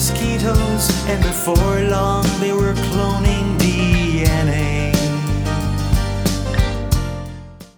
[0.00, 4.94] mosquitoes, and before long they were cloning DNA.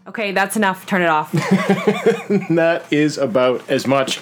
[0.07, 0.87] Okay, that's enough.
[0.87, 1.33] Turn it off.
[1.33, 4.21] that is about as much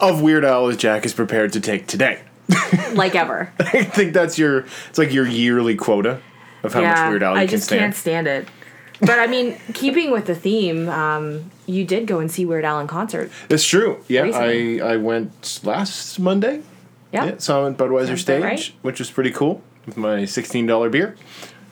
[0.00, 2.22] of Weird Al as Jack is prepared to take today.
[2.94, 3.52] like ever.
[3.58, 6.22] I think that's your it's like your yearly quota
[6.62, 7.80] of how much Weird Al you I can just stand.
[7.80, 8.48] can't stand it.
[9.00, 12.80] But I mean, keeping with the theme, um, you did go and see Weird Al
[12.80, 13.30] in concert.
[13.50, 14.02] It's true.
[14.08, 14.80] Yeah, Recently.
[14.80, 16.62] I I went last Monday.
[17.14, 17.26] Yeah.
[17.26, 18.72] Yeah, saw him at Budweiser Sounds stage, right.
[18.82, 21.14] which was pretty cool with my sixteen dollar beer.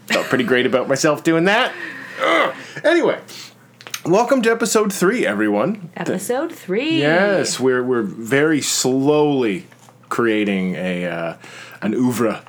[0.06, 1.74] Felt pretty great about myself doing that.
[2.20, 2.55] Ugh.
[2.84, 3.20] Anyway,
[4.06, 5.91] welcome to episode three, everyone.
[5.97, 7.00] Episode three.
[7.00, 9.66] Yes, we're we're very slowly
[10.09, 11.36] creating a uh,
[11.83, 12.45] an oeuvre.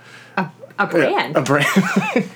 [0.80, 1.36] A brand.
[1.36, 1.68] A brand.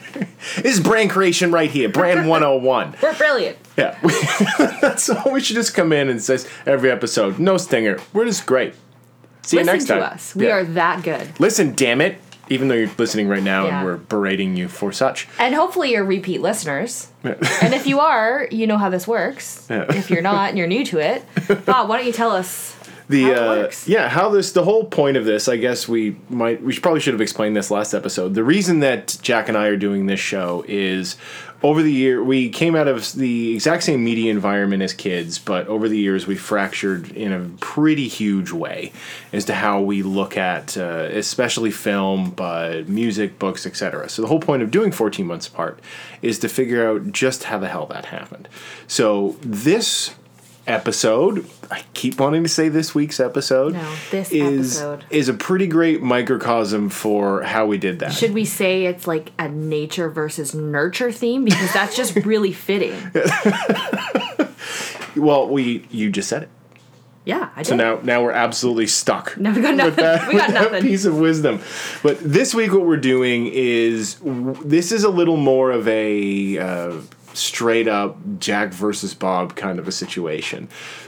[0.55, 1.89] this is brand creation right here.
[1.89, 2.95] Brand 101.
[3.01, 3.57] We're brilliant.
[3.75, 3.99] Yeah.
[4.95, 7.99] so we should just come in and say every episode, no stinger.
[8.13, 8.75] We're just great.
[9.47, 10.35] See you Listen next to us.
[10.35, 10.53] We Yeah.
[10.55, 11.39] are that good.
[11.39, 12.17] Listen, damn it.
[12.49, 13.77] Even though you're listening right now Yeah.
[13.79, 15.27] and we're berating you for such.
[15.37, 17.07] And hopefully you're repeat listeners.
[17.23, 19.65] and if you are, you know how this works.
[19.69, 19.85] Yeah.
[19.89, 21.25] If you're not and you're new to it,
[21.65, 22.73] Bob, why don't you tell us
[23.09, 23.87] The How it uh, works.
[23.89, 26.99] yeah, how this the whole point of this, I guess we might we should, probably
[27.01, 28.33] should have explained this last episode.
[28.33, 31.15] The reason that Jack and I are doing this show is
[31.63, 35.67] over the year we came out of the exact same media environment as kids, but
[35.67, 38.91] over the years we fractured in a pretty huge way
[39.33, 44.09] as to how we look at uh, especially film, but music, books, etc.
[44.09, 45.79] So the whole point of doing 14 months apart
[46.21, 48.47] is to figure out just how the hell that happened.
[48.87, 50.15] So this
[50.67, 55.05] episode i keep wanting to say this week's episode No, this is episode.
[55.09, 59.31] is a pretty great microcosm for how we did that Should we say it's like
[59.39, 61.45] a nature versus nurture theme?
[61.45, 62.95] Because that's just really fitting.
[65.15, 66.49] well we you just said it
[67.25, 67.69] Yeah, I did.
[67.69, 69.95] so now now we're absolutely stuck No, we got nothing.
[69.95, 70.81] that, we got nothing.
[70.81, 71.61] piece of wisdom
[72.03, 74.17] but this week what we're doing is
[74.63, 76.93] this is a little more of a uh,
[77.37, 80.67] straight up jack versus bob kind of a situation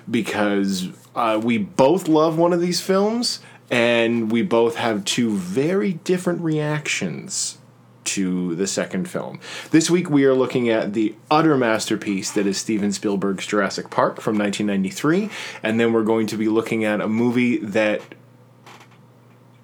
[0.09, 3.39] because uh, we both love one of these films
[3.71, 7.57] and we both have two very different reactions
[8.05, 9.39] to the second film.
[9.69, 14.19] This week we are looking at the utter masterpiece that is Steven Spielberg's Jurassic Park
[14.19, 15.29] from 1993,
[15.61, 18.01] and then we're going to be looking at a movie that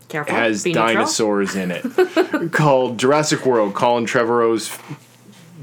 [0.09, 0.35] Careful.
[0.35, 0.87] has Be neutral.
[0.87, 4.77] dinosaurs in it called Jurassic World, Colin Trevorrow's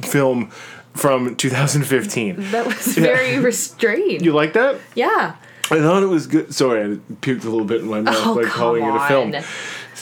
[0.03, 0.51] film
[0.95, 2.37] from 2015.
[2.53, 4.25] That was very restrained.
[4.25, 4.77] You like that?
[4.95, 5.37] yeah.
[5.71, 6.55] I thought it was good.
[6.55, 9.09] Sorry, I puked a little bit in my mouth Oh, by calling come it a
[9.09, 9.33] film.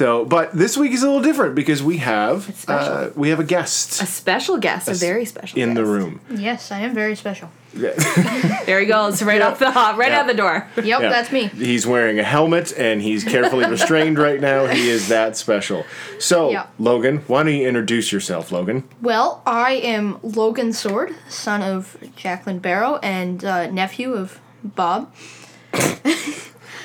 [0.00, 0.06] On.
[0.06, 2.92] So, but this week is a little different because we have special.
[2.92, 6.20] uh, we have a guest A special guest, a very special in the room.
[6.30, 7.50] Yes, I am very special.
[8.66, 10.20] There he goes, right off the hop, right Yeah.
[10.20, 10.66] out the door.
[10.76, 11.08] Yep, Yeah.
[11.08, 11.48] that's me.
[11.48, 14.66] He's wearing a helmet and he's carefully restrained right now.
[14.66, 15.84] He is that special.
[16.20, 16.66] So, Yeah.
[16.78, 18.84] Logan, why don't you introduce yourself, Logan?
[19.02, 25.12] Well, I am Logan Sword, son of Jacqueline Barrow and uh, nephew of Bob.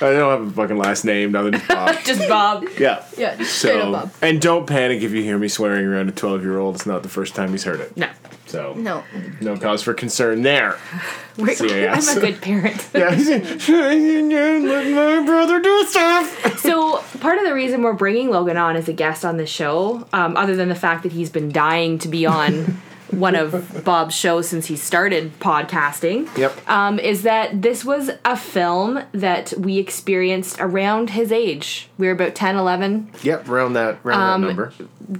[0.01, 1.53] I don't have a fucking last name, nothing.
[1.53, 1.95] just Bob.
[2.05, 2.65] Just Bob.
[2.79, 3.03] yeah.
[3.17, 4.11] Yeah, just straight So, up Bob.
[4.21, 6.75] and don't panic if you hear me swearing around a 12 year old.
[6.75, 7.95] It's not the first time he's heard it.
[7.95, 8.09] No.
[8.47, 9.03] So, No.
[9.41, 10.77] no cause for concern there.
[11.37, 12.09] We're- Serious.
[12.09, 12.87] I'm a good parent.
[12.93, 14.91] Yeah, he's like, let
[15.21, 16.59] my brother do stuff.
[16.59, 20.07] So part of the reason we're bringing Logan on as a guest on this show,
[20.13, 22.79] um, other than the fact that he's been dying to be on
[23.11, 26.69] one of Bob's shows since he started podcasting, Yep.
[26.69, 31.87] um, is that this was a film that we experienced around his age.
[31.97, 34.73] We were about 10, 11, Yep, around that, around Um, that number.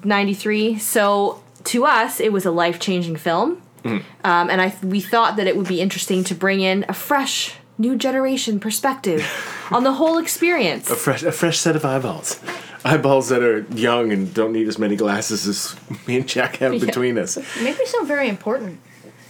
[0.04, 0.78] 93.
[0.80, 3.62] So to us, it was a life changing film.
[3.84, 4.02] Mm.
[4.24, 7.54] Um, and I we thought that it would be interesting to bring in a fresh,
[7.78, 9.26] new generation perspective
[9.72, 10.90] on the whole experience.
[10.92, 12.40] A fresh, a fresh set of eyeballs.
[12.84, 15.76] Eyeballs that are young and don't need as many glasses as
[16.08, 17.38] me and Jack have between us.
[17.62, 18.80] Maybe so very important.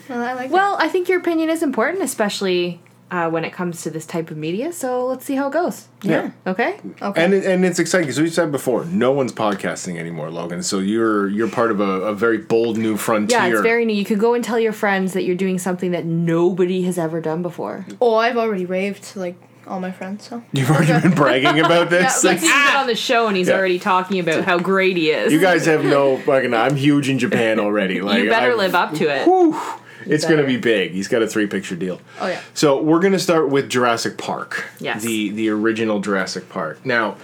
[0.09, 2.80] Well, I like Well, I think your opinion is important, especially
[3.15, 4.73] uh, when it comes to this type of media.
[4.73, 5.88] So let's see how it goes.
[6.01, 6.31] Yeah.
[6.45, 6.77] Okay.
[7.01, 7.23] Okay.
[7.23, 10.62] And it, and it's exciting because we said before, no one's podcasting anymore, Logan.
[10.63, 13.39] So you're you're part of a, a very bold new frontier.
[13.39, 13.94] Yeah, it's very new.
[13.94, 17.21] You could go and tell your friends that you're doing something that nobody has ever
[17.21, 17.85] done before.
[18.01, 19.35] oh, I've already raved to like
[19.68, 20.27] all my friends.
[20.27, 22.23] So You've already been bragging about this.
[22.23, 23.56] Yeah, Like, He's been on the show and he's Yeah.
[23.56, 25.31] already talking about how great he is.
[25.33, 26.53] you guys have no fucking.
[26.53, 28.00] I'm huge in Japan already.
[28.09, 29.25] Like You better I've- live up to it.
[29.25, 29.57] Whew,
[30.06, 30.92] it's gonna be big.
[30.92, 32.02] He's got a three picture deal.
[32.19, 32.42] Oh, yeah.
[32.54, 34.66] So we're gonna start with Jurassic Park.
[34.80, 35.04] Yes.
[35.04, 36.86] The the original Jurassic Park.
[36.86, 37.18] Now,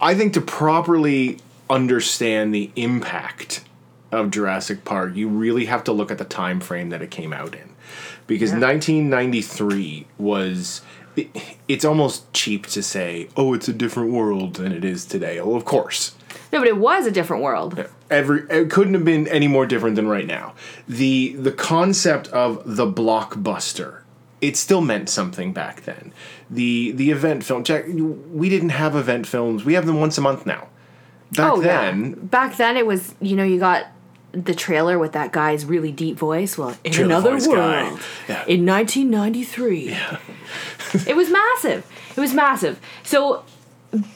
[0.00, 1.38] I think to properly
[1.68, 3.64] understand the impact
[4.12, 7.32] of Jurassic Park, you really have to look at the time frame that it came
[7.32, 7.70] out in.
[8.26, 10.82] Because 1993 was
[11.68, 15.56] it's almost cheap to say, "Oh, it's a different world than it is today." Well,
[15.56, 16.15] of course,
[16.52, 17.84] No, but it was a different world.
[18.10, 20.54] every it couldn't have been any more different than right now.
[20.88, 24.00] the The concept of the blockbuster,
[24.40, 26.12] it still meant something back then.
[26.50, 29.64] the The event film, Jack, we didn't have event films.
[29.64, 30.68] We have them once a month now.
[31.32, 32.14] Back oh then, yeah.
[32.16, 33.86] Back then, it was you know you got
[34.32, 36.58] the trailer with that guy's really deep voice.
[36.58, 38.00] Well, in Trailer another world.
[38.28, 38.44] Yeah.
[38.46, 39.96] in 1993,
[41.06, 41.86] it was massive.
[42.16, 42.80] It was massive.
[43.02, 43.44] So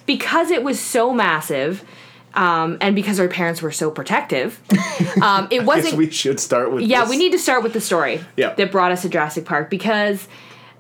[0.07, 1.85] because it was so massive.
[2.33, 4.61] Um, and because our parents were so protective,
[5.21, 6.85] um, it wasn't we should start with.
[6.85, 7.11] yeah, this.
[7.11, 8.55] we need to start with the story Yeah.
[8.55, 10.29] that brought us to Jurassic Park because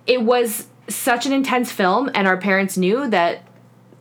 [0.07, 3.43] it was such an intense film, and our parents knew that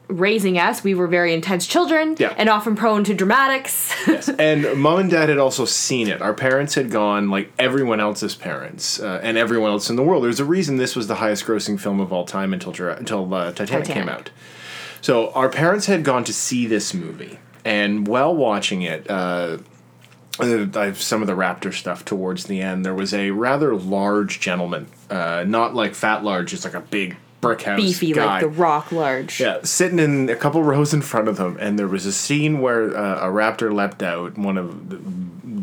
[0.09, 2.33] raising us, we were very intense children Yeah.
[2.37, 3.93] and often prone to dramatics.
[4.39, 6.21] and mom and dad had also seen it.
[6.21, 10.23] Our parents had gone like everyone else's parents uh, and everyone else in the world.
[10.23, 13.51] There's a reason this was the highest grossing film of all time until until uh,
[13.53, 14.29] Titanic, came out.
[15.01, 19.57] So our parents had gone to see this movie, and while watching it, uh,
[20.39, 22.85] uh, some of the raptor stuff towards the end.
[22.85, 27.17] There was a rather large gentleman, uh, not like fat large, just like a big
[27.41, 28.25] brick house Beefy, guy.
[28.25, 29.39] like the rock large.
[29.39, 32.61] Yeah, sitting in a couple rows in front of them, and there was a scene
[32.61, 34.97] where uh, a raptor leapt out, one of the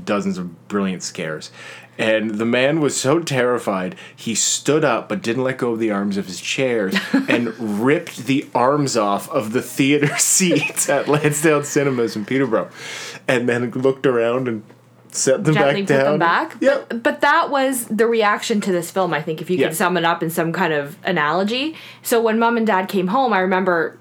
[0.04, 1.50] dozens of brilliant scares.
[1.98, 5.90] And the man was so terrified, he stood up but didn't let go of the
[5.90, 6.94] arms of his chairs
[7.28, 7.54] and
[7.84, 12.70] ripped the arms off of the theater seats at Lansdowne Cinemas in Peterborough.
[13.26, 14.62] And then looked around and
[15.10, 16.04] set them Gently back put down.
[16.04, 16.56] them back.
[16.60, 16.88] Yep.
[16.90, 19.68] But, but that was the reaction to this film, I think, if you Yeah.
[19.68, 21.74] could sum it up in some kind of analogy.
[22.02, 23.96] So when mom and dad came home, I remember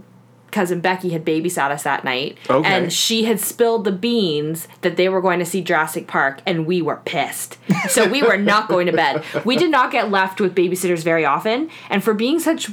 [0.56, 2.38] cousin Becky had babysat us that night.
[2.50, 2.68] Okay.
[2.68, 6.66] And she had spilled the beans that they were going to see Jurassic Park, and
[6.66, 7.58] we were pissed.
[7.90, 9.24] So we were not going to bed.
[9.46, 11.70] We did not get left with babysitters very often.
[11.92, 12.72] And for being such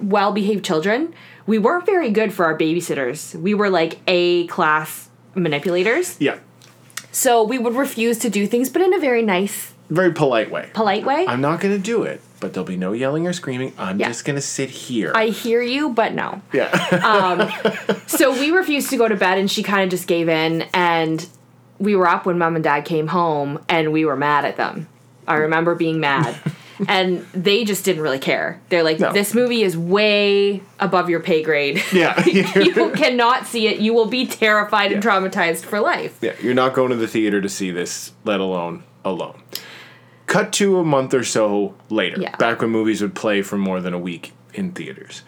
[0.00, 1.12] well behaved children,
[1.46, 3.34] we weren't very good for our babysitters.
[3.34, 6.16] We were like A class manipulators.
[6.20, 6.38] Yeah.
[7.12, 10.70] So we would refuse to do things, but in a very nice, Very polite way.
[10.72, 11.26] polite way.
[11.28, 13.72] I'm not going to do it, but there'll be no yelling or screaming.
[13.78, 14.08] I'm Yeah.
[14.08, 15.12] just going to sit here.
[15.14, 16.42] I hear you, but no.
[16.52, 16.68] yeah.
[17.02, 20.62] Um, so we refused to go to bed, and she kind of just gave in.
[20.74, 21.26] And
[21.78, 24.88] we were up when mom and dad came home, and we were mad at them.
[25.26, 26.36] I remember being mad.
[26.88, 28.60] and they just didn't really care.
[28.68, 29.12] They're like, No.
[29.12, 31.82] this movie is way above your pay grade.
[31.92, 32.22] yeah.
[32.26, 33.78] you cannot see it.
[33.78, 36.18] You will be terrified and traumatized for life.
[36.20, 39.40] Yeah, you're not going to the theater to see this, let alone alone.
[40.26, 42.34] Cut to a month or so later, Yeah.
[42.36, 45.22] back when movies would play for more than a week in theaters.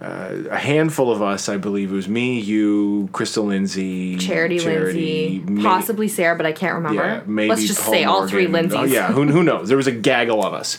[0.00, 5.42] Uh, a handful of us, I believe it was me, you, Crystal Lindsay, Charity, Lindsay,
[5.46, 7.02] may- possibly Sarah, but I can't remember.
[7.02, 8.70] yeah, maybe Let's just Paul say all three Morgan.
[8.70, 8.78] Lindsays.
[8.80, 9.68] Oh, yeah, who, who knows?
[9.68, 10.78] There was a gaggle of us.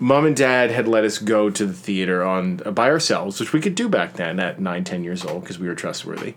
[0.00, 3.52] Mom and Dad had let us go to the theater on uh, by ourselves, which
[3.52, 6.34] we could do back then at nine, ten years old because we were trustworthy.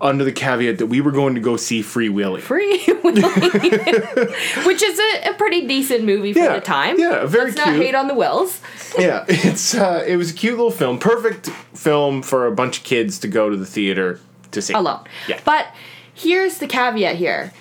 [0.00, 2.40] Under the caveat that we were going to go see Free Willy.
[2.40, 3.20] Free Willy,
[4.64, 6.98] which is a, a pretty decent movie for Yeah, the time.
[6.98, 8.60] yeah, very Let's not hate on the Wills.
[8.98, 12.84] yeah, it's uh, it was a cute little film, perfect film for a bunch of
[12.84, 14.20] kids to go to the theater
[14.52, 15.00] to see alone.
[15.28, 15.66] Yeah, But
[16.14, 17.52] here's the caveat here.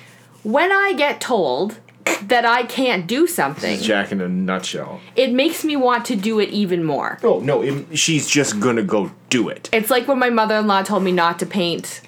[0.44, 1.80] When I get told
[2.22, 5.01] that I can't do something, Jack in a nutshell.
[5.16, 7.18] it makes me want to do it even more.
[7.23, 9.69] Oh no, it, she's just gonna go do it.
[9.73, 12.02] It's like when my mother-in-law told me not to paint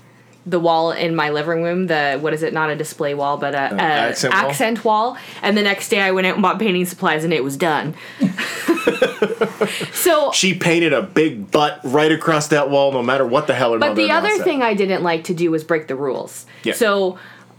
[0.50, 3.54] the wall in my living room, the what is it, not a display wall, but
[3.54, 4.50] a, a accent wall?
[4.50, 5.18] accent wall.
[5.42, 7.96] And the next day I went out and bought painting supplies and it was done.
[9.94, 13.74] so She painted a big butt right across that wall, no matter what the hell
[13.74, 16.46] her But the other thing I didn't like to do was break the rules.
[16.64, 16.74] Yeah.
[16.74, 17.18] So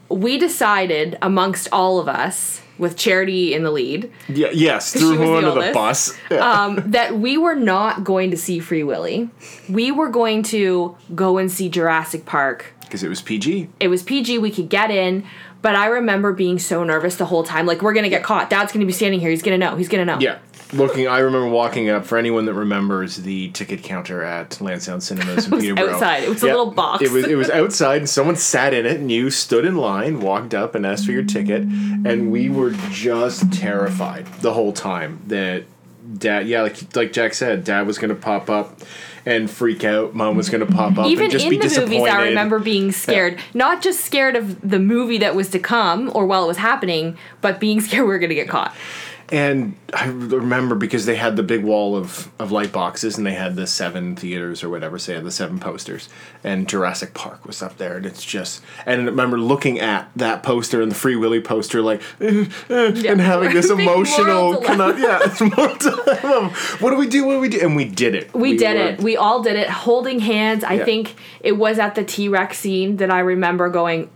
[0.09, 5.35] we decided amongst all of us, with Charity in the lead, yeah, yes, threw her
[5.37, 6.17] under the bus.
[6.31, 6.39] Yeah.
[6.39, 9.29] um, that we were not going to see Free Willy.
[9.69, 12.73] We were going to go and see Jurassic Park.
[12.91, 13.69] Because it was PG.
[13.79, 15.25] It was PG, we could get in,
[15.63, 17.65] but I remember being so nervous the whole time.
[17.65, 18.51] Like, we're gonna get caught.
[18.51, 19.31] Dad's gonna be standing here.
[19.31, 19.77] He's gonna know.
[19.77, 20.19] He's gonna know.
[20.19, 20.39] Yeah.
[20.73, 22.05] Looking, I remember walking up.
[22.05, 26.25] For anyone that remembers the ticket counter at Lansdowne Cinemas in was Peterborough, outside.
[26.25, 27.03] It was a little box.
[27.03, 30.21] It was it was outside, and someone sat in it, and you stood in line,
[30.21, 35.21] walked up, and asked for your ticket, and we were just terrified the whole time
[35.27, 35.65] that
[36.19, 36.49] dad.
[36.49, 38.81] Yeah, like like Jack said, dad was going to pop up
[39.31, 40.15] and freak out.
[40.15, 41.99] Mom was going to pop up Even and just in be the disappointed.
[41.99, 43.39] movies, I remember being scared.
[43.55, 47.17] Not just scared of the movie that was to come or while it was happening,
[47.41, 48.75] but being scared we were going to get caught.
[49.33, 53.35] And I remember because they had the big wall of, of light boxes and they
[53.35, 56.09] had the seven theaters or whatever, say the seven posters.
[56.43, 57.97] And Jurassic Park was up there.
[57.97, 61.81] And it's just, and I remember looking at that poster and the Free Willy poster,
[61.81, 66.49] like, eh, eh, and having this emotional, kind of, yeah, it's moral dilemma.
[66.81, 67.25] What do we do?
[67.25, 67.61] What do we do?
[67.61, 68.35] And we did it.
[68.35, 69.01] We, did were- it.
[69.01, 70.65] We all did it, holding hands.
[70.65, 70.85] I Yeah.
[70.85, 74.11] think it was at the T Rex scene that I remember going.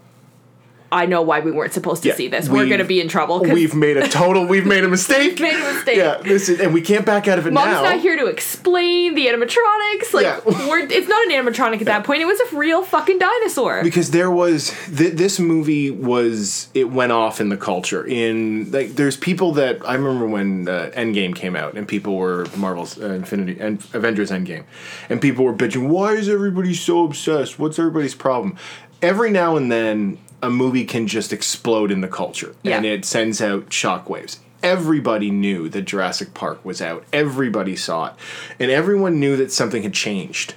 [0.95, 2.49] I know why we weren't supposed to Yeah, see this.
[2.49, 3.41] We're going to be in trouble.
[3.41, 5.41] We've made a total, we've made a mistake.
[5.41, 5.97] made a mistake.
[5.97, 7.65] Yeah, listen, and we can't back out of it now.
[7.65, 7.83] Mom's now.
[7.83, 10.15] not here to explain the animatronics.
[10.15, 10.41] Like, Yeah.
[10.69, 12.23] we're, it's not an animatronic at that point.
[12.23, 13.83] It was a real fucking dinosaur.
[13.83, 18.95] because there was th- this movie was it went off in the culture in like
[18.95, 23.07] there's people that I remember when uh, Endgame came out and people were Marvel's uh,
[23.07, 24.65] Infinity and Avengers Endgame
[25.09, 28.57] and people were bitching why is everybody so obsessed what's everybody's problem
[29.03, 32.77] every now and then a movie can just explode in the culture Yeah.
[32.77, 38.13] and it sends out shockwaves everybody knew that Jurassic Park was out everybody saw it
[38.59, 40.55] and everyone knew that something had changed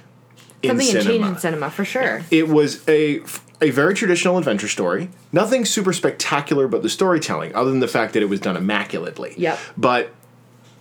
[0.62, 2.22] in Something had cinema changed in cinema for sure.
[2.30, 3.20] it was a
[3.60, 5.10] a very traditional adventure story.
[5.32, 9.34] Nothing super spectacular about the storytelling, other than the fact that it was done immaculately.
[9.36, 9.58] Yep.
[9.76, 10.10] But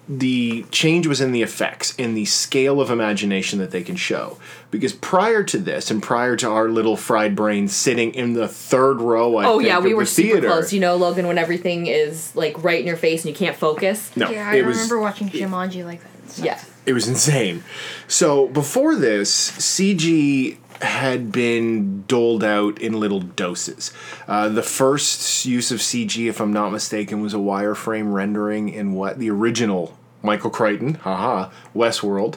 [0.09, 4.37] the change was in the effects, in the scale of imagination that they can show.
[4.71, 9.01] Because prior to this, and prior to our little fried brains sitting in the third
[9.01, 10.71] row, I Oh think, yeah, we of were the super theater, close.
[10.73, 14.15] You know, Logan, when everything is like right in your face and you can't focus.
[14.15, 16.37] No, Yeah, I it was remember watching Jumanji like that.
[16.37, 16.45] and.
[16.45, 16.61] Yeah.
[16.85, 17.63] It was insane.
[18.07, 23.91] So before this, CG had been doled out in little doses.
[24.27, 28.93] Uh, the first use of CG, if I'm not mistaken, was a wireframe rendering in
[28.93, 32.35] what the original Michael Crichton, haha, Westworld.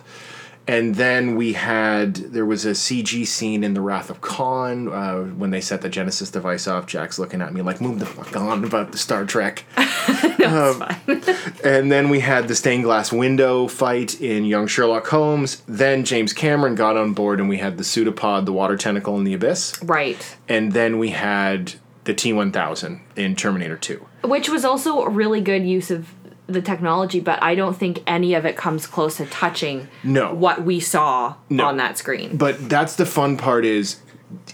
[0.66, 5.22] And then we had there was a CG scene in the Wrath of Khan uh,
[5.24, 6.86] when they set the Genesis device off.
[6.86, 9.64] Jack's looking at me like, "Move the fuck on about the Star Trek."
[10.40, 10.82] Um,
[11.64, 15.62] and then we had the stained glass window fight in Young Sherlock Holmes.
[15.66, 19.24] Then James Cameron got on board, and we had the pseudopod, the water tentacle in
[19.24, 19.80] the abyss.
[19.82, 20.36] Right.
[20.48, 21.74] And then we had
[22.04, 24.06] the T one thousand in Terminator Two.
[24.24, 26.08] Which was also a really good use of
[26.52, 30.32] the technology, but I don't think any of it comes close to touching No.
[30.34, 31.66] what we saw No.
[31.66, 32.36] on that screen.
[32.36, 33.96] But that's the fun part is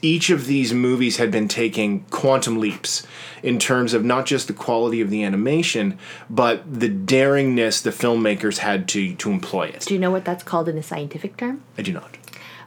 [0.01, 3.07] each of these movies had been taking quantum leaps
[3.43, 5.99] in terms of not just the quality of the animation,
[6.31, 9.81] but the daringness the filmmakers had to to employ it.
[9.87, 11.63] Do you know what that's called in a scientific term?
[11.77, 12.17] I do not.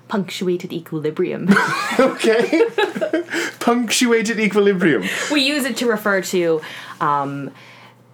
[0.07, 1.49] Punctuated equilibrium.
[1.99, 2.63] Okay.
[3.59, 5.03] Punctuated equilibrium.
[5.31, 6.61] we use it to refer to
[7.01, 7.51] um,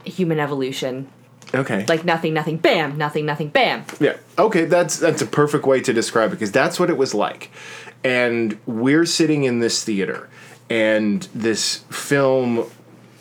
[0.05, 1.07] human evolution.
[1.53, 1.85] Okay.
[1.88, 3.85] Like nothing, nothing, bam, nothing, nothing, bam.
[4.00, 4.17] Yeah.
[4.38, 7.51] Okay, that's that's a perfect way to describe it because that's what it was like.
[8.03, 10.29] And we're sitting in this theater
[10.69, 12.65] and this film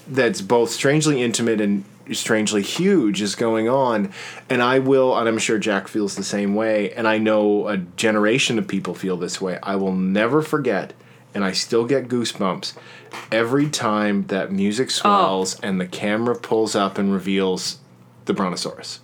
[0.08, 4.12] that's both strangely intimate and strangely huge is going on
[4.50, 7.78] and I will and I'm sure Jack feels the same way and I know a
[7.78, 9.58] generation of people feel this way.
[9.62, 10.92] I will never forget
[11.34, 12.74] and I still get goosebumps
[13.30, 14.90] every time that music oh.
[14.90, 17.78] swells and the camera pulls up and reveals
[18.24, 19.00] the brontosaurus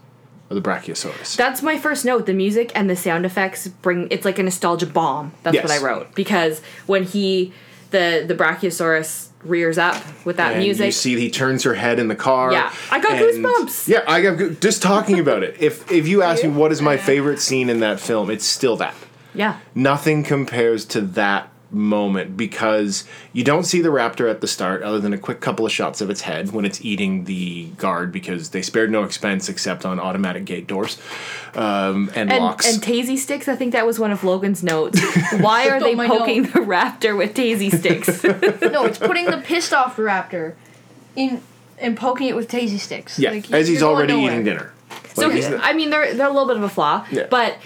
[0.49, 1.37] or the brachiosaurus.
[1.37, 2.27] That's my first note.
[2.27, 5.33] The music and the sound effects bring it's like a nostalgia bomb.
[5.43, 7.53] That's what I wrote because when he
[7.91, 10.87] the the brachiosaurus rears up with that and music.
[10.87, 12.53] you see he turns her head in the car.
[12.53, 12.73] Yeah.
[12.91, 13.89] I got and- goosebumps.
[13.89, 15.57] Yeah, I got goo- just talking about it.
[15.61, 18.77] If if you ask me what is my favorite scene in that film, it's still
[18.77, 18.95] that.
[19.35, 19.59] yeah.
[19.75, 24.99] Nothing compares to that moment because you don't see the raptor at the start other
[24.99, 28.51] than a quick couple of shots of its head when it's eating the guard because
[28.51, 30.99] they spared no expense except on automatic gate doors
[31.55, 32.73] um, and, And, locks.
[32.73, 35.01] and tasy sticks, I think that was one of Logan's notes.
[35.41, 36.53] Why are they poking note.
[36.55, 38.25] the raptor with tasy sticks?
[38.71, 40.55] No, it's putting the pissed off raptor
[41.17, 41.41] in
[41.79, 43.19] and poking it with tasty sticks.
[43.19, 44.73] yeah, Like, as he's already eating dinner.
[45.15, 47.27] so Like, he's not- I mean, they're they're a little bit of a flaw, Yeah.
[47.31, 47.57] but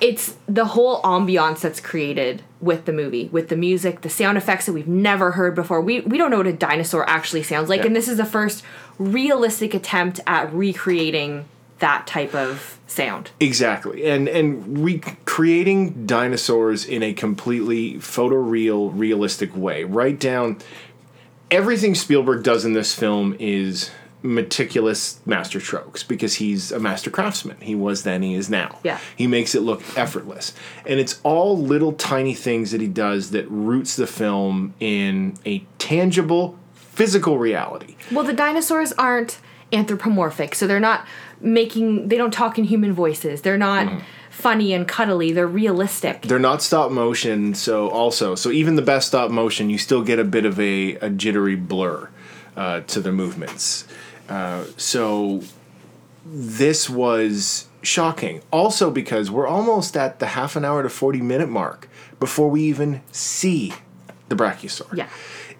[0.00, 4.66] it's the whole ambiance that's created with the movie, with the music, the sound effects
[4.66, 5.80] that we've never heard before.
[5.80, 7.88] We we don't know what a dinosaur actually sounds like, Yeah.
[7.88, 8.62] and this is the first
[8.98, 11.44] realistic attempt at recreating
[11.78, 13.30] that type of sound.
[13.40, 19.84] Exactly, and and recreating dinosaurs in a completely photoreal, realistic way.
[19.84, 20.58] Right down,
[21.50, 23.90] everything Spielberg does in this film is
[24.22, 27.56] meticulous master strokes because he's a master craftsman.
[27.60, 28.78] He was then, he is now.
[28.82, 28.98] Yeah.
[29.16, 30.54] he makes it look effortless,
[30.86, 35.64] and it's all little tiny things that he does that roots the film in a
[35.78, 37.96] tangible, physical reality.
[38.12, 39.38] Well, the dinosaurs aren't
[39.72, 41.06] anthropomorphic, so they're not
[41.40, 42.08] making.
[42.08, 43.42] They don't talk in human voices.
[43.42, 45.32] They're not funny and cuddly.
[45.32, 46.22] They're realistic.
[46.22, 50.18] They're not stop motion, so also, so even the best stop motion, you still get
[50.18, 52.08] a bit of a, a jittery blur
[52.56, 53.86] uh, to the movements.
[54.30, 55.42] Uh, so
[56.24, 58.42] this was shocking.
[58.50, 62.62] Also because we're almost at the half an hour to 40 minute mark before we
[62.62, 63.74] even see
[64.28, 64.94] the Brachiosaur.
[64.96, 65.08] Yeah.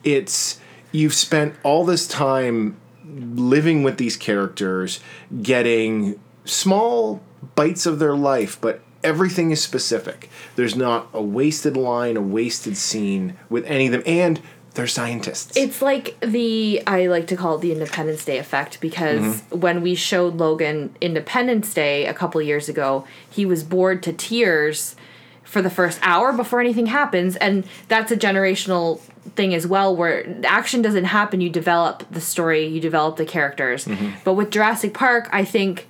[0.04, 0.60] It's
[0.92, 5.00] you've spent all this time living with these characters,
[5.42, 7.22] getting small
[7.54, 10.30] bites of their life, but everything is specific.
[10.56, 14.40] There's not a wasted line, a wasted scene with any of them, and
[14.80, 15.56] they're scientists.
[15.56, 19.60] It's like the I like to call it the Independence Day effect because Mm-hmm.
[19.60, 24.96] when we showed Logan Independence Day a couple years ago, he was bored to tears
[25.44, 29.00] for the first hour before anything happens and that's a generational
[29.34, 33.84] thing as well where action doesn't happen you develop the story you develop the characters
[33.84, 34.10] Mm-hmm.
[34.24, 35.88] but with Jurassic Park I think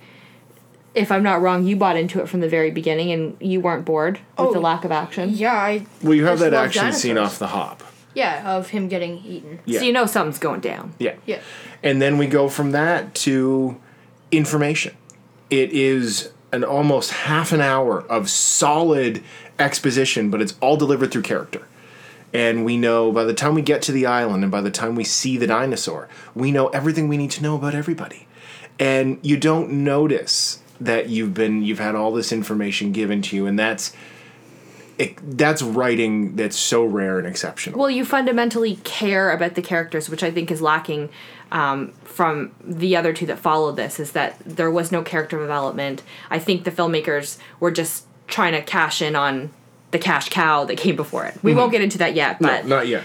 [0.95, 3.85] if I'm not wrong you bought into it from the very beginning and you weren't
[3.85, 5.85] bored with Oh, the lack of action Yeah, I.
[6.01, 7.83] well, you have that love action scene off the hop.
[8.13, 9.59] Yeah, of him getting eaten.
[9.65, 9.79] Yeah.
[9.79, 11.15] so you know something's going down Yeah.
[11.25, 11.39] Yeah.
[11.81, 13.79] And then we go from that to
[14.31, 14.95] information.
[15.49, 19.23] It is an almost half an hour of solid
[19.57, 21.67] exposition, but it's all delivered through character.
[22.33, 24.95] And we know by the time we get to the island and by the time
[24.95, 28.27] we see the dinosaur, we know everything we need to know about everybody.
[28.79, 33.45] And you don't notice that you've been you've had all this information given to you
[33.45, 33.93] and that's
[34.97, 37.79] it, that's writing that's so rare and exceptional.
[37.79, 41.09] Well, you fundamentally care about the characters, which I think is lacking
[41.51, 43.99] um, from the other two that followed this.
[43.99, 46.03] Is that there was no character development.
[46.29, 49.51] I think the filmmakers were just trying to cash in on
[49.91, 51.37] the cash cow that came before it.
[51.43, 53.03] We won't get into that yet, but Not yet.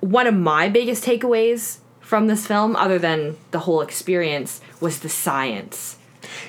[0.00, 5.10] one of my biggest takeaways from this film, other than the whole experience, was the
[5.10, 5.97] science.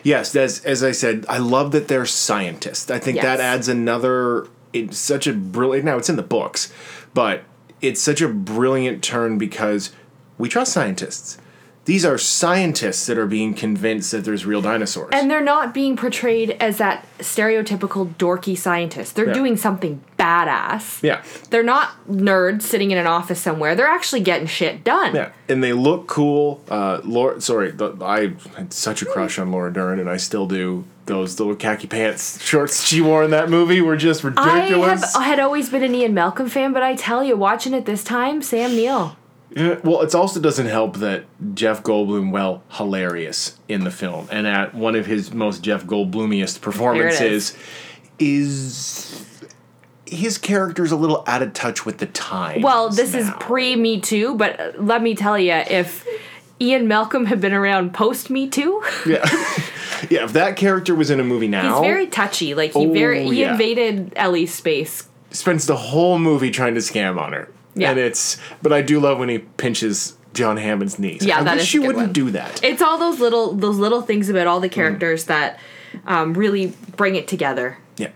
[0.03, 2.89] Yes, as as I said, I love that they're scientists.
[2.89, 4.47] I think that adds another.
[4.73, 5.85] It's such a brilliant.
[5.85, 6.71] Now it's in the books,
[7.13, 7.43] but
[7.81, 9.91] it's such a brilliant turn because
[10.37, 11.37] we trust scientists.
[11.85, 15.09] These are scientists that are being convinced that there's real dinosaurs.
[15.11, 19.15] And they're not being portrayed as that stereotypical dorky scientist.
[19.15, 19.33] They're Yeah.
[19.33, 20.99] doing something badass.
[21.01, 23.73] yeah, They're not nerds sitting in an office somewhere.
[23.73, 25.15] They're actually getting shit done.
[25.15, 26.61] yeah, and they look cool.
[26.69, 30.45] Uh, Laura, sorry, the, I had such a crush on Laura Dern, and I still
[30.45, 30.83] do.
[31.05, 35.15] Those little khaki pants shorts she wore in that movie were just I ridiculous.
[35.15, 38.03] have, had always been an Ian Malcolm fan, but I tell you, watching it this
[38.03, 39.15] time, Sam Neill.
[39.55, 44.45] Yeah, well, it also doesn't help that Jeff Goldblum, well, hilarious in the film, and
[44.45, 47.57] at one of his most Jeff Goldblumiest performances,
[48.19, 49.25] is
[50.05, 52.61] his character's a little out of touch with the time.
[52.61, 56.05] Well, this is pre Me Too, but let me tell you, if
[56.61, 59.23] Ian Malcolm had been around post Me Too, yeah,
[60.09, 60.23] yeah.
[60.25, 62.53] If that character was in a movie now, he's very touchy.
[62.53, 63.51] Like he Oh, very he oh, yeah.
[63.53, 65.07] invaded Ellie's space.
[65.31, 67.49] spends the whole movie trying to scam on her.
[67.79, 67.91] Yeah.
[67.91, 68.37] and it's.
[68.61, 71.25] But I do love when he pinches John Hammond's knees.
[71.25, 72.13] Yeah, I that wish is you wouldn't one.
[72.13, 72.63] do that.
[72.63, 74.63] It's all those little those little things about all Mm.
[74.63, 75.59] the characters that
[76.05, 77.77] um, really bring it together.
[77.97, 78.09] Yeah.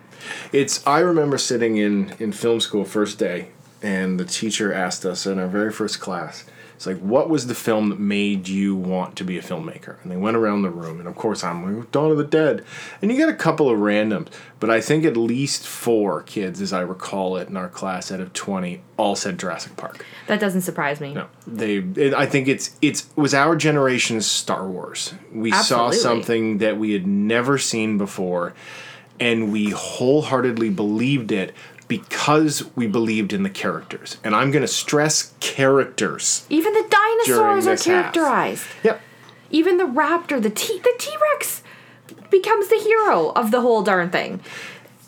[0.52, 3.47] It's I remember sitting in in film school first day
[3.82, 6.45] and the teacher asked us in our very first class
[6.84, 10.12] it's like what was the film that made you want to be a filmmaker and
[10.12, 12.65] they went around the room and of course I'm like Dawn of the Dead
[13.02, 14.28] and you get a couple of randoms
[14.60, 18.19] but I think at least four kids as I recall it in our class out
[18.19, 21.13] of 20 all said Jurassic Park That doesn't surprise me.
[21.13, 21.78] no, they.
[21.78, 25.13] It, I think it's it's it was our generation's Star Wars.
[25.32, 25.98] We Absolutely.
[25.98, 28.54] saw something that we had never seen before,
[29.19, 31.54] and we wholeheartedly believed it
[32.00, 34.18] because we believed in the characters.
[34.24, 36.46] And I'm going to stress characters.
[36.50, 38.14] Even the dinosaurs are this half.
[38.14, 38.66] characterized.
[38.84, 39.02] Yep.
[39.52, 41.62] Even the raptor, the T the T Rex
[42.30, 44.42] becomes the hero of the whole darn thing.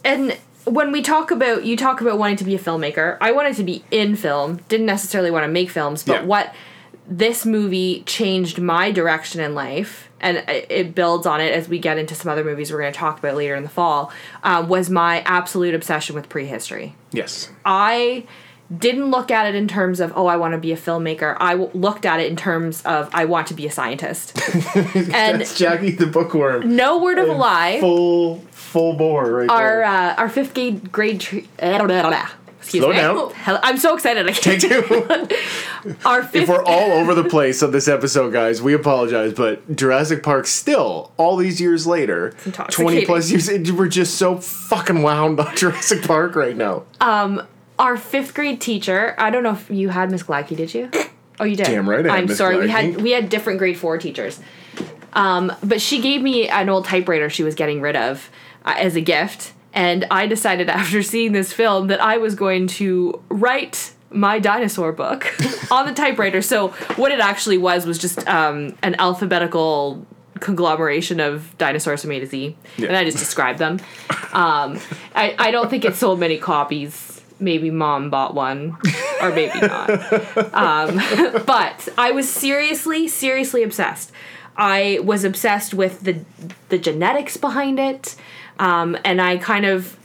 [0.04, 3.56] And when we talk about you talk about wanting to be a filmmaker, I wanted
[3.56, 6.26] to be in film, didn't necessarily want to make films, but Yeah.
[6.26, 6.54] what
[7.08, 11.97] this movie changed my direction in life and it builds on it as we get
[11.97, 14.12] into some other movies we're going to talk about later in the fall
[14.43, 17.51] um, was my absolute obsession with prehistory Yes.
[17.65, 18.25] I
[18.75, 21.38] didn't look at it in terms of oh I want to be a filmmaker.
[21.39, 24.36] I w- looked at it in terms of I want to be a scientist.
[24.75, 26.75] and That's Jackie the bookworm.
[26.75, 29.84] no word of a lie, Full full bore right our there.
[29.86, 31.47] uh, our fifth grade grade tre-
[32.65, 32.97] excuse Slow me.
[32.97, 33.32] down.
[33.34, 34.28] Hell, I'm so excited.
[34.28, 34.60] I can't.
[34.60, 35.95] Take two.
[36.06, 39.34] Our if we're all over the place on this episode, guys, we apologize.
[39.34, 42.34] But Jurassic Park still, all these years later,
[42.69, 46.84] twenty plus years, we're just so fucking wound on Jurassic Park right now.
[46.99, 47.45] Um,
[47.78, 49.13] our fifth grade teacher.
[49.19, 50.89] I don't know if you had Miss Glacky, did you?
[51.38, 51.65] Oh, you did.
[51.65, 52.58] Damn right I Miss sorry.
[52.60, 54.39] We had we had different grade four teachers.
[55.12, 58.30] Um, but she gave me an old typewriter she was getting rid of
[58.63, 62.65] uh, as a gift, and I decided after seeing this film that I was going
[62.79, 65.27] to write my dinosaur book
[65.71, 66.41] on the typewriter.
[66.41, 70.05] So what it actually was was just um, an alphabetical
[70.39, 72.88] conglomeration of dinosaurs from A to Z, Yeah.
[72.88, 73.79] and I just described them.
[74.33, 74.79] Um,
[75.15, 77.21] I I don't think it sold many copies.
[77.39, 78.77] Maybe mom bought one,
[79.21, 79.89] or maybe not.
[80.53, 81.01] Um,
[81.45, 84.11] but I was seriously, seriously obsessed.
[84.55, 86.23] I was obsessed with the
[86.69, 88.15] the genetics behind it,
[88.59, 89.97] um, and I kind of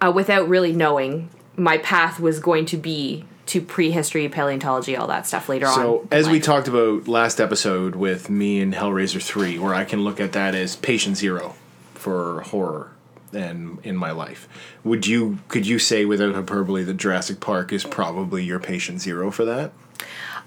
[0.00, 5.26] uh, without really knowing, my path was going to be to prehistory, paleontology, all that
[5.26, 5.74] stuff later on.
[5.74, 10.04] So, as we talked about last episode with me and Hellraiser 3, where I can
[10.04, 11.54] look at that as patient zero
[11.94, 12.92] for horror
[13.32, 14.48] and in my life.
[14.84, 19.30] Would you could you say without hyperbole that Jurassic Park is probably your patient zero
[19.30, 19.72] for that?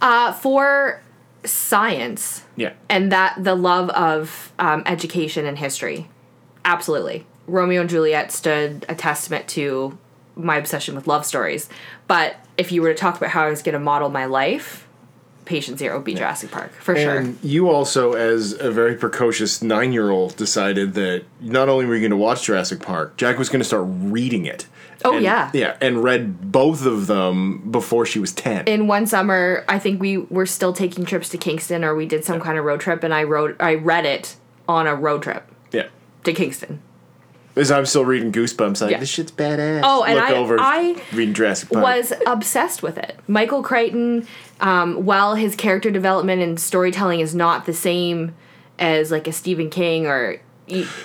[0.01, 1.01] uh, for
[1.43, 2.73] science Yeah.
[2.89, 6.07] and that the love of um, education and history,
[6.65, 7.25] absolutely.
[7.47, 9.97] Romeo and Juliet stood a testament to
[10.35, 11.69] my obsession with love stories.
[12.07, 14.87] But if you were to talk about how I was going to model my life,
[15.45, 17.17] patient zero would be Jurassic Park for sure.
[17.17, 21.95] And you also, as a very precocious nine year old, decided that not only were
[21.95, 24.67] you going to watch Jurassic Park, Jack was going to start reading it.
[25.03, 25.49] Oh, And- yeah.
[25.53, 28.67] Yeah, and read both of them before she was 10.
[28.67, 32.23] in one summer, I think we were still taking trips to Kingston, or we did
[32.23, 34.35] some kind of road trip, and I wrote, I read it
[34.69, 35.50] on a road trip yeah.
[36.23, 36.79] To Kingston.
[37.55, 38.99] As I'm still reading Goosebumps, like, Yeah.
[38.99, 39.81] this shit's badass.
[39.83, 41.83] Oh, and Look I- over, I reading Jurassic Park.
[41.83, 43.17] Was obsessed with it.
[43.27, 44.25] Michael Crichton,
[44.61, 48.33] um, while his character development and storytelling is not the same
[48.79, 50.37] as like a Stephen King or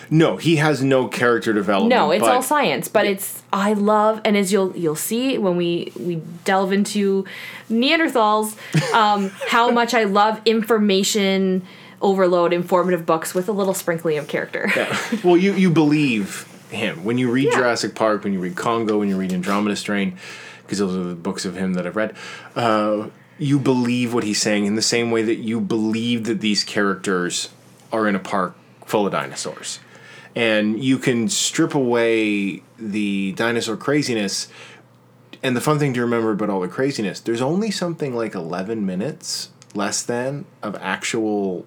[0.09, 1.91] No, he has no character development.
[1.91, 5.91] no, it's all science, but it's I love and as you'll you'll see when we
[5.99, 7.25] we delve into
[7.69, 8.55] Neanderthals,
[8.95, 11.63] um, how much I love information
[12.01, 14.71] overload, informative books with a little sprinkling of character.
[14.77, 14.97] Yeah.
[15.25, 17.59] Well, you you believe him when you read Yeah.
[17.59, 20.17] Jurassic Park, when you read Congo, when you read Andromeda Strain,
[20.63, 22.17] because those are the books of him that I've read.
[22.55, 26.65] Uh, you believe what he's saying in the same way that you believe that these
[26.65, 27.51] characters
[27.93, 29.79] are in a park full of dinosaurs,
[30.35, 34.49] and you can strip away the dinosaur craziness.
[35.43, 38.85] And the fun thing to remember about all the craziness, there's only something like 11
[38.87, 41.67] minutes less than of actual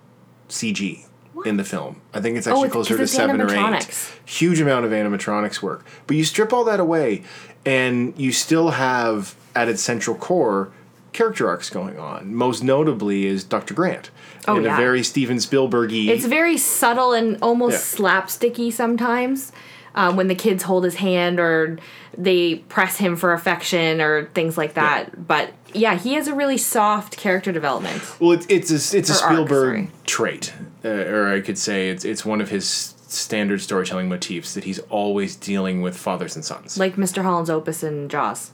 [0.50, 1.06] CG
[1.46, 2.02] in the film.
[2.14, 3.88] I think it's actually Oh, closer to seven or eight.
[4.26, 5.86] Huge amount of animatronics work.
[6.08, 7.24] But you strip all that away,
[7.66, 10.70] and you still have at its central core
[11.14, 12.34] character arcs going on.
[12.36, 13.74] Most notably is Dr.
[13.74, 14.12] Grant.
[14.48, 14.74] Oh, in yeah.
[14.74, 16.08] a very Steven Spielbergy.
[16.08, 18.06] It's very subtle and almost Yeah.
[18.06, 19.52] slapsticky sometimes.
[19.96, 21.78] Um, when the kids hold his hand or
[22.16, 25.28] they press him for affection or things like that.
[25.28, 28.02] But yeah, he has a really soft character development.
[28.20, 29.92] Well, it's it's a, it's a arc, Spielberg sorry.
[30.06, 30.54] trait,
[30.84, 34.80] uh, or I could say it's it's one of his standard storytelling motifs that he's
[34.90, 36.78] always dealing with fathers and sons.
[36.78, 37.24] Like Mr.
[37.24, 38.52] Holland's Opus and Jaws.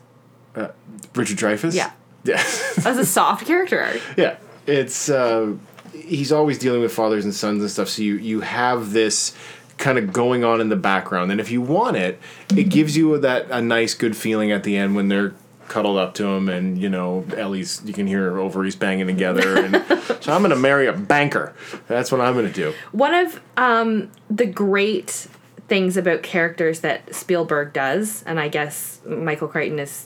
[1.13, 1.73] Richard Dreyfuss.
[1.73, 1.91] Yeah.
[2.25, 2.41] Yeah.
[2.77, 4.01] That's a soft character arc.
[4.17, 4.37] yeah.
[4.65, 5.53] It's uh,
[5.93, 7.87] he's always dealing with fathers and sons and stuff.
[7.87, 9.35] So you you have this
[9.77, 12.19] kind of going on in the background, and if you want it,
[12.57, 15.35] it gives you that a nice good feeling at the end when they're
[15.67, 19.57] cuddled up to him and you know Ellie's you can hear her ovaries banging together
[19.57, 19.83] and
[20.21, 21.53] so I'm gonna marry a banker
[21.87, 25.27] that's what I'm gonna do One of um, the great
[25.67, 30.05] things about characters that Spielberg does, and I guess Michael Crichton is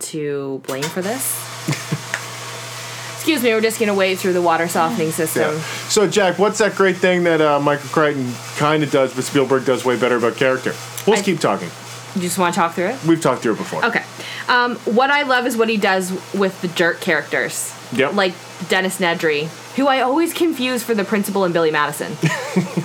[0.00, 1.34] to blame for this.
[3.14, 5.54] Excuse me, we're just gonna wade through the water softening system.
[5.54, 5.60] Yeah.
[5.88, 9.64] So, Jack, what's that great thing that uh, Michael Crichton kind of does, but Spielberg
[9.64, 10.70] does way better about character?
[11.06, 11.68] We'll just I- keep talking.
[12.14, 13.04] You just want to talk through it?
[13.04, 13.84] We've talked through it before.
[13.84, 14.02] Okay.
[14.48, 17.74] Um, what I love is what he does with the jerk characters.
[17.92, 18.14] Yep.
[18.14, 18.34] Like
[18.68, 22.12] Dennis Nedry, who I always confuse for the principal in Billy Madison.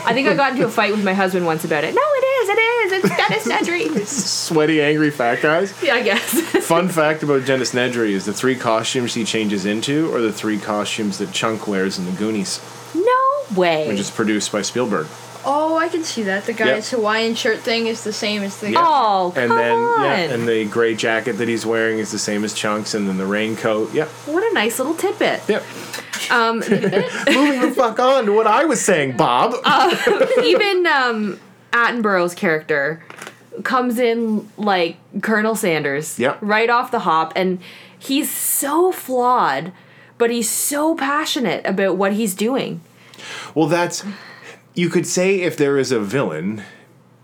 [0.05, 1.93] I think I got into a fight with my husband once about it.
[1.95, 2.91] No, it is, it is.
[3.03, 4.05] It's Dennis Nedry.
[4.07, 5.73] Sweaty, angry fat guys.
[5.83, 6.39] yeah, I guess.
[6.65, 10.59] Fun fact about Dennis Nedry is the three costumes he changes into are the three
[10.59, 12.61] costumes that Chunk wears in the Goonies,
[12.93, 13.87] no way.
[13.87, 15.07] which is produced by Spielberg.
[15.45, 16.45] Oh, I can see that.
[16.45, 18.71] The guy's Hawaiian shirt thing is the same as the.
[18.71, 18.79] Yeah.
[18.85, 20.03] Oh, And come then on.
[20.03, 23.17] yeah, and the gray jacket that he's wearing is the same as Chunk's, and then
[23.17, 23.93] the raincoat.
[23.93, 25.41] Yeah, what a nice little tidbit.
[25.49, 25.63] Yep.
[26.31, 29.53] Um, Moving the fuck on to what I was saying, Bob.
[29.65, 31.39] Uh, even um,
[31.73, 33.03] Attenborough's character
[33.63, 36.37] comes in like Colonel Sanders, Yep.
[36.41, 37.59] right off the hop, and
[37.99, 39.71] he's so flawed,
[40.17, 42.81] but he's so passionate about what he's doing.
[43.53, 44.03] Well, that's
[44.73, 46.63] you could say if there is a villain.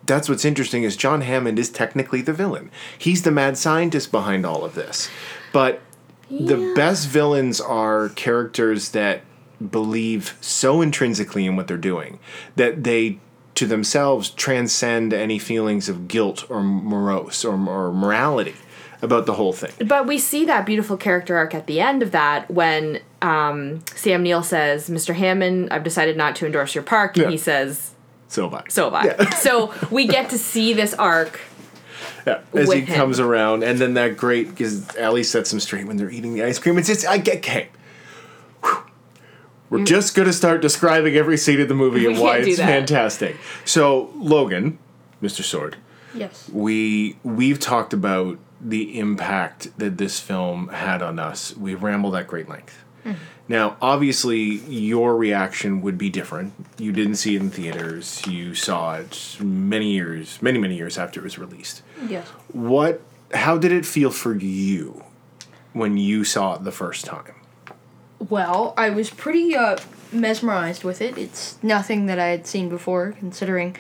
[0.06, 2.72] That's what's interesting is John Hammond is technically the villain.
[2.98, 5.10] He's the mad scientist behind all of this.
[5.54, 5.82] But
[6.30, 9.22] the best villains are characters that
[9.70, 12.20] believe so intrinsically in what they're doing
[12.56, 13.20] that they
[13.56, 18.56] to themselves transcend any feelings of guilt or morose or, or morality.
[19.02, 19.72] About the whole thing.
[19.88, 24.24] But we see that beautiful character arc at the end of that when um, Sam
[24.24, 25.14] Neill says, "Mr.
[25.16, 27.32] Hammond, I've decided not to endorse your park," and Yeah.
[27.32, 27.92] he says,
[28.28, 28.64] So bye.
[28.70, 31.40] "So have I." so we get to see this arc.
[32.28, 32.96] Yeah, as he him.
[32.96, 36.44] comes around, and then that great because Ellie sets him straight when they're eating the
[36.44, 36.78] ice cream.
[36.78, 37.70] It's just I get okay.
[38.64, 38.78] Whew.
[39.70, 43.38] We're just gonna start describing every scene of the movie and why it's fantastic.
[43.66, 44.78] So Logan,
[45.24, 45.44] Mr.
[45.44, 45.78] Sword,
[46.14, 46.50] Yes.
[46.52, 51.56] we we've talked about the impact that this film had on us.
[51.56, 52.84] We rambled at great length.
[53.48, 56.54] Now, obviously, your reaction would be different.
[56.78, 58.22] You didn't see it in theaters.
[58.28, 62.28] You saw it many years, many many years after it was released Yes.
[62.52, 63.02] what
[63.34, 65.04] how did it feel for you
[65.74, 67.34] when you saw it the first time
[68.20, 69.78] Well, I was pretty uh,
[70.12, 71.18] mesmerized with it.
[71.18, 73.76] It's nothing that I had seen before, considering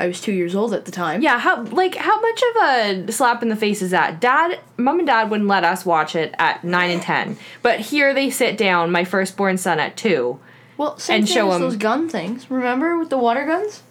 [0.00, 1.20] I was two years old at the time.
[1.22, 2.62] Yeah, how like how much of
[3.08, 4.20] a slap in the face is that?
[4.20, 8.14] Dad, mom and dad wouldn't let us watch it at nine and ten, but here
[8.14, 10.40] they sit down, my firstborn son at two.
[10.78, 12.50] Well, same And thing show as 'em- those gun things.
[12.50, 13.82] Remember with the water guns?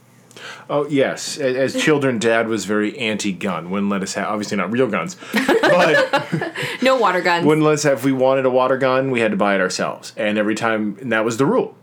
[0.69, 4.87] oh yes as children dad was very anti-gun wouldn't let us have obviously not real
[4.87, 7.45] guns but No water guns.
[7.45, 9.59] wouldn't let us have if we wanted a water gun we had to buy it
[9.59, 11.75] ourselves and every time and that was the rule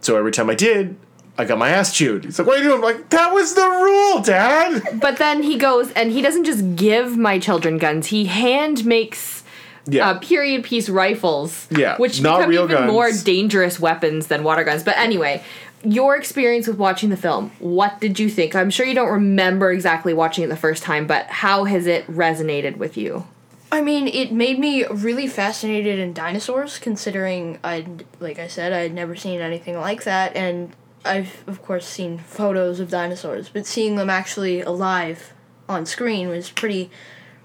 [0.00, 0.96] so every time i did
[1.38, 3.54] i got my ass chewed he's like what are you doing I'm like that was
[3.54, 8.08] the rule dad But then he goes and he doesn't just give my children guns.
[8.08, 9.44] He hand makes
[9.86, 11.66] yeah uh, period piece rifles.
[11.70, 12.92] Yeah, which not become real even guns.
[12.92, 14.82] more dangerous weapons than water guns.
[14.82, 15.42] But anyway,
[15.84, 17.52] your experience with watching the film.
[17.58, 18.54] What did you think?
[18.54, 22.06] I'm sure you don't remember exactly watching it the first time, but how has it
[22.06, 23.26] resonated with you?
[23.70, 28.78] I mean, it made me really fascinated in dinosaurs, considering I'd, like I said, I
[28.78, 30.74] had never seen anything like that, and
[31.08, 35.32] I've, of course, seen photos of dinosaurs, but seeing them actually alive
[35.68, 36.90] on screen was pretty,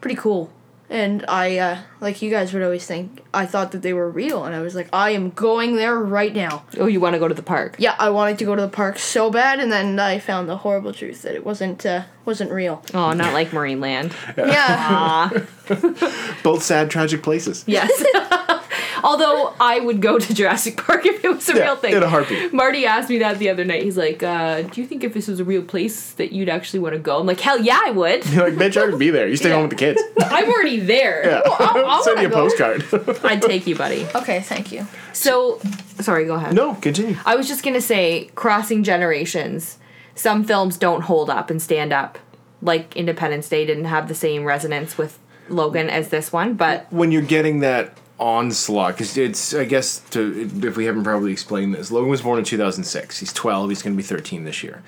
[0.01, 0.51] pretty cool.
[0.89, 4.43] And I, uh, like you guys would always think, I thought that they were real,
[4.45, 6.65] and I was like, I am going there right now.
[6.77, 7.77] Oh, you want to go to the park?
[7.79, 10.57] Yeah, I wanted to go to the park so bad, and then I found the
[10.57, 12.81] horrible truth that it wasn't, uh, wasn't real.
[12.93, 14.13] Oh, not like Marineland.
[14.37, 14.65] Yeah.
[14.69, 15.31] Ah,
[16.43, 17.91] both sad tragic places yes.
[19.05, 21.93] Although I would go to Jurassic Park if it was a Yeah, real thing.
[21.93, 22.53] in a heartbeat.
[22.53, 23.83] Marty asked me that the other night.
[23.83, 26.79] He's like, uh, "Do you think if this was a real place that you'd actually
[26.79, 28.25] want to go?" I'm like, "Hell yeah, I would.
[28.27, 30.79] you're like bitch i could be there you stay home with the kids I'm already
[30.79, 31.25] there.
[31.27, 32.85] yeah I send you a wanna postcard
[33.25, 34.87] I'd take you, buddy." okay, thank you.
[35.11, 35.59] So,
[35.99, 36.53] sorry, go ahead.
[36.53, 39.77] no continue I was just gonna say, crossing generations.
[40.15, 42.19] Some films don't hold up and stand up.
[42.61, 47.11] Like Independence Day didn't have the same resonance with Logan as this one, but when
[47.11, 51.91] you're getting that onslaught because it's i guess to if we haven't probably explained this
[51.91, 54.83] logan was born in 2006 he's 12 he's going to be 13 this year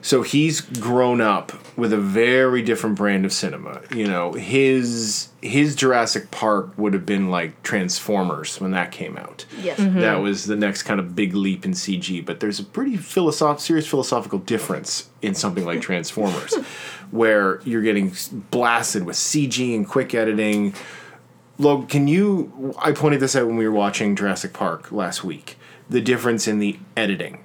[0.00, 5.74] so he's grown up with a very different brand of cinema you know his his
[5.76, 9.78] jurassic park would have been like transformers when that came out Yes.
[9.78, 10.22] that mm-hmm.
[10.22, 12.24] was the next kind of big leap in CG.
[12.24, 16.54] But there's a pretty philosoph- serious philosophical difference in something like Transformers,
[17.10, 18.12] where you're getting
[18.50, 20.74] blasted with CG and quick editing.
[21.58, 22.74] Log, can you?
[22.78, 25.58] I pointed this out when we were watching Jurassic Park last week.
[25.90, 27.40] The difference in the editing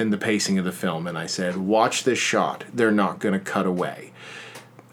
[0.00, 2.64] and the pacing of the film, and I said, "Watch this shot.
[2.72, 4.10] They're not going to cut away."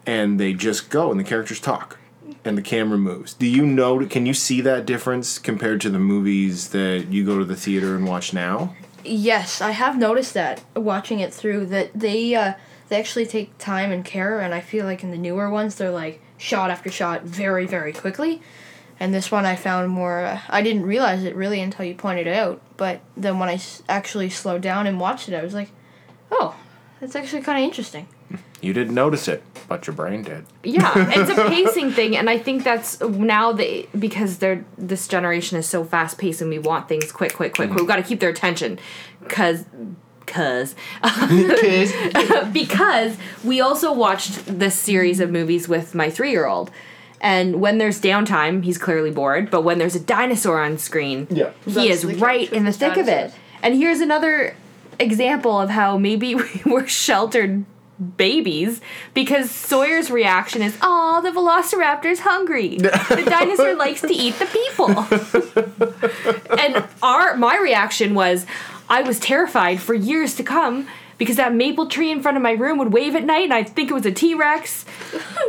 [0.08, 2.00] and they just go and the characters talk
[2.44, 3.34] and the camera moves.
[3.34, 7.38] Do you know can you see that difference compared to the movies that you go
[7.38, 8.76] to the theater and watch now?
[9.04, 12.54] Yes, I have noticed that watching it through that they uh,
[12.88, 15.92] they actually take time and care, and I feel like in the newer ones they're
[15.92, 18.42] like shot after shot very very quickly,
[19.00, 20.22] and this one I found more.
[20.26, 23.54] Uh, I didn't realize it really until you pointed it out, but then when I
[23.56, 25.70] s- actually slowed down and watched it, I was like,
[26.32, 26.56] oh,
[27.00, 28.08] that's actually kind of interesting.
[28.60, 30.46] You didn't notice it, but your brain did.
[30.64, 35.58] yeah, it's a pacing thing, and I think that's now they because they're this generation
[35.60, 37.72] is so fast paced and we want things quick, quick, quick.
[37.74, 38.80] We've got to keep their attention,
[39.30, 39.66] cause.
[40.26, 40.76] Cause,
[42.52, 46.70] because we also watched this series of movies with my three year old,
[47.22, 49.50] and when there's downtime, he's clearly bored.
[49.50, 51.52] But when there's a dinosaur on screen, Yeah.
[51.66, 53.34] he That's is right in the with thick of it.
[53.64, 54.56] And here's another
[55.00, 57.66] example of how maybe we were sheltered
[58.16, 58.80] babies
[59.16, 62.78] because Sawyer's reaction is, "Oh, the velociraptor's hungry.
[62.78, 64.90] The dinosaur likes to eat the people."
[66.60, 68.46] and our my reaction was,
[68.90, 72.52] I was terrified for years to come because that maple tree in front of my
[72.52, 74.86] room would wave at night, and I'd think it was a T Rex.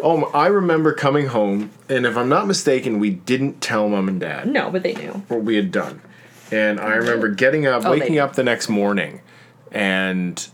[0.01, 4.21] Oh, I remember coming home, and if I'm not mistaken, we didn't tell mom and
[4.21, 5.25] dad No, but they knew.
[5.27, 6.01] what we had done.
[6.53, 9.21] And I remember getting up, Oh, waking up the next morning,
[9.73, 10.49] and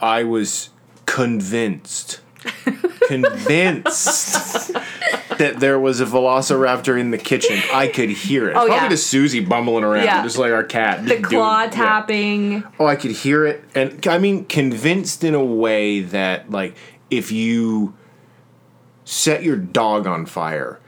[0.00, 0.70] I was
[1.04, 2.20] convinced,
[3.08, 4.72] convinced
[5.38, 7.60] that there was a velociraptor in the kitchen.
[7.72, 8.52] I could hear it.
[8.52, 8.88] Oh, Probably yeah.
[8.88, 10.22] just Susie bumbling around, Yeah.
[10.22, 11.04] just like our cat.
[11.04, 11.70] The just doing- claw yeah.
[11.70, 12.64] tapping.
[12.78, 16.74] Oh, I could hear it, and I mean, convinced in a way that, like,
[17.10, 17.94] if you
[19.04, 20.78] set your dog on fire,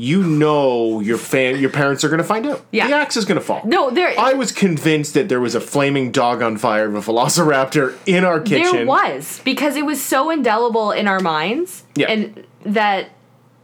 [0.00, 2.64] you know your fan, your parents are going to find out.
[2.70, 2.86] Yeah.
[2.86, 3.62] the axe is going to fall.
[3.64, 7.00] No, there I was convinced that there was a flaming dog on fire of a
[7.12, 8.72] velociraptor in our kitchen.
[8.76, 12.06] there was because it was so indelible in our minds Yeah.
[12.12, 13.10] and that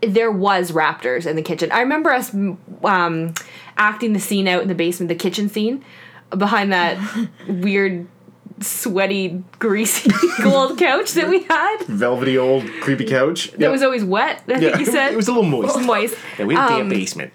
[0.01, 1.71] there was raptors in the kitchen.
[1.71, 2.35] I remember us
[2.83, 3.35] um,
[3.77, 5.85] acting the scene out in the basement, the kitchen scene
[6.37, 6.99] behind that
[7.49, 8.09] weird
[8.61, 10.11] sweaty greasy
[10.43, 11.79] gold couch that we had.
[11.87, 13.53] velvety old creepy couch.
[13.59, 14.43] It was always wet.
[14.49, 15.81] I think you said it was a little moist.
[15.83, 16.17] moist.
[16.39, 17.33] Yeah, we had a Um, damn basement.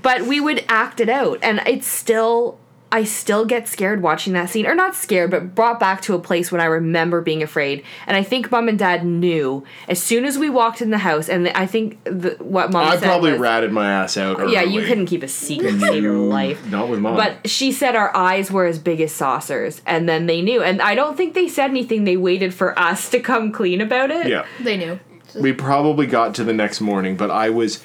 [0.00, 2.58] but we would act it out and it's still
[2.92, 6.18] i still get scared watching that scene or not scared but brought back to a
[6.20, 10.24] place when i remember being afraid and i think mom and dad knew as soon
[10.24, 13.32] as we walked in the house and i think the, what mom I said probably
[13.32, 14.48] was, ratted my ass out.
[14.50, 17.16] yeah you couldn't keep a secret to save your life Not with mom.
[17.16, 20.80] but she said our eyes were as big as saucers and then they knew and
[20.80, 24.28] i don't think they said anything they waited for us to come clean about it
[24.28, 24.46] yeah.
[24.60, 25.00] They knew.
[25.34, 27.82] we probably got to the next morning, but I was.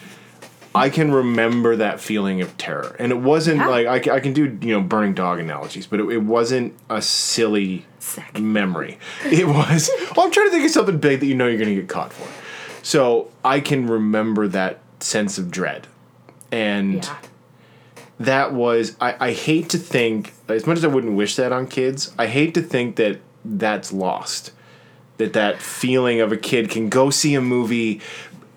[0.78, 3.68] I can remember that feeling of terror, and it wasn't Yeah.
[3.68, 7.02] like I, I can do you know burning dog analogies, but it, it wasn't a
[7.02, 8.40] silly Sick.
[8.40, 8.98] memory.
[9.26, 9.90] It was.
[10.16, 11.90] well, I'm trying to think of something big that you know you're going to get
[11.90, 12.28] caught for.
[12.84, 15.88] So I can remember that sense of dread,
[16.52, 17.16] and yeah
[18.20, 21.68] that was I, I hate to think as much as I wouldn't wish that on
[21.68, 24.52] kids, I hate to think that that's lost.
[25.18, 28.02] That that feeling of a kid can go see a movie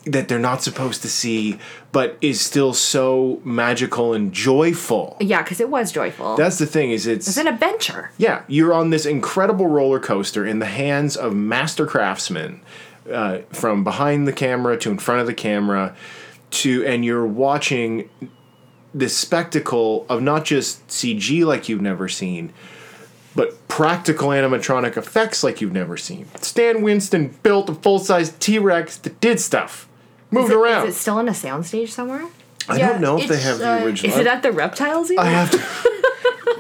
[0.07, 1.59] that they're not supposed to see,
[1.93, 5.17] but is still so magical and joyful.
[5.21, 8.73] yeah because it was joyful That's the thing is it's it's an adventure yeah, you're
[8.73, 12.61] on this incredible roller coaster in the hands of master craftsmen,
[13.11, 15.97] uh, from behind the camera to in front of the camera,
[16.51, 18.09] to and you're watching
[18.93, 22.53] this spectacle of not just CG like you've never seen,
[23.35, 26.27] but practical animatronic effects like you've never seen.
[26.41, 29.89] Stan Winston built a full size T Rex that did stuff,
[30.31, 30.87] moved is it, around.
[30.89, 32.27] is it still on a soundstage somewhere
[32.69, 34.13] I Yeah, don't know if they have the uh, original.
[34.13, 35.09] is it at the reptiles?
[35.09, 35.61] zoo I have to.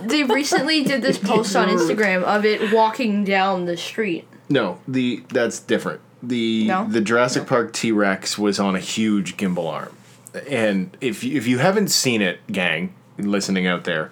[0.02, 4.26] They recently did this post on Instagram of it walking down the street.
[4.48, 6.00] No, the that's different.
[6.22, 6.86] The No?
[6.88, 9.94] the Jurassic Park T Rex was on a huge gimbal arm,
[10.48, 14.10] and if you, if you haven't seen it, gang, listening out there,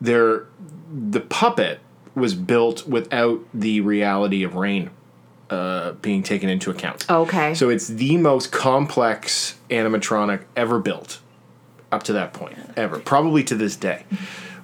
[0.00, 0.44] there
[0.92, 1.80] the puppet
[2.14, 4.90] was built without the reality of rain
[5.50, 7.10] uh, being taken into account.
[7.10, 11.20] okay So it's the most complex animatronic ever built
[11.92, 14.04] up to that point, ever, probably to this day.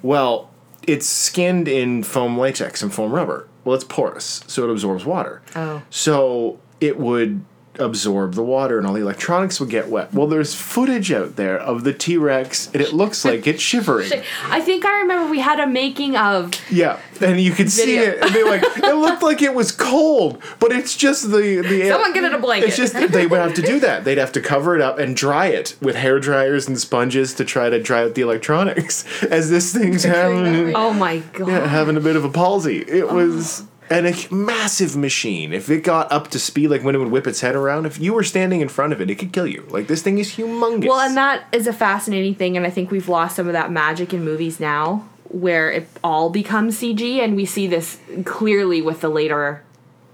[0.02, 0.50] Well,
[0.86, 3.48] it's skinned in foam latex and foam rubber.
[3.64, 5.42] Well, it's porous, so it absorbs water.
[5.56, 5.82] Oh.
[5.90, 7.44] So it would
[7.78, 10.12] absorb the water and all the electronics would get wet.
[10.12, 14.10] Well, there's footage out there of the T Rex and it looks like it's shivering.
[14.44, 16.52] I think I remember we had a making of.
[16.70, 20.42] Yeah, and you could see it, and they like it looked like it was cold,
[20.58, 21.88] but it's just the the.
[21.88, 22.68] Someone get it a blanket.
[22.68, 24.04] It's just they would have to do that.
[24.04, 27.44] They'd have to cover it up and dry it with hair dryers and sponges to
[27.44, 29.04] try to dry out the electronics.
[29.30, 31.48] As this thing's having Oh my god.
[31.48, 32.78] yeah, having a bit of a palsy.
[32.78, 33.14] It oh.
[33.14, 33.64] was.
[33.88, 35.52] And a massive machine.
[35.52, 38.00] If it got up to speed, like when it would whip its head around, if
[38.00, 39.66] you were standing in front of it, it could kill you.
[39.70, 40.88] Like this thing is humongous.
[40.88, 43.70] Well, and that is a fascinating thing, and I think we've lost some of that
[43.70, 49.00] magic in movies now, where it all becomes CG, and we see this clearly with
[49.00, 49.62] the later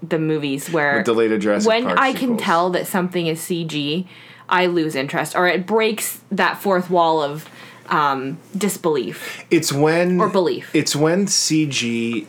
[0.01, 3.39] the movies where With the later Jurassic when Park I can tell that something is
[3.39, 4.05] CG,
[4.49, 7.49] I lose interest, or it breaks that fourth wall of
[7.89, 9.45] um, disbelief.
[9.49, 10.69] It's when Or belief.
[10.73, 12.25] It's when CG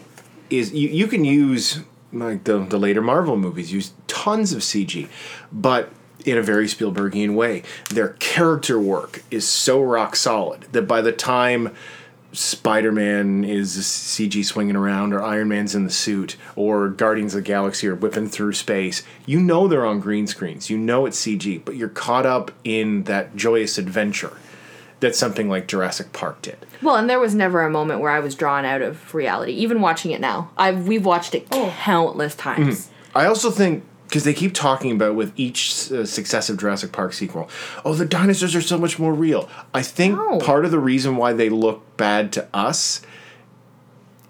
[0.51, 1.81] is you, you can use
[2.13, 5.09] like the the later Marvel movies use tons of CG,
[5.53, 5.91] but
[6.25, 7.63] in a very Spielbergian way.
[7.91, 11.75] Their character work is so rock solid that by the time
[12.33, 17.45] Spider Man is CG swinging around, or Iron Man's in the suit, or Guardians of
[17.45, 20.69] the Galaxy are whipping through space, you know they're on green screens.
[20.69, 24.37] You know it's CG, but you're caught up in that joyous adventure
[25.05, 26.57] that something like Jurassic Park did.
[26.83, 29.53] Well, and there was never a moment where I was drawn out of reality.
[29.53, 32.91] Even watching it now, I've we've watched it countless times.
[33.15, 37.49] I also think because they keep talking about with each uh, successive Jurassic Park sequel,
[37.85, 39.49] oh, the dinosaurs are so much more real.
[39.73, 40.39] I think No.
[40.39, 43.01] part of the reason why they look bad to us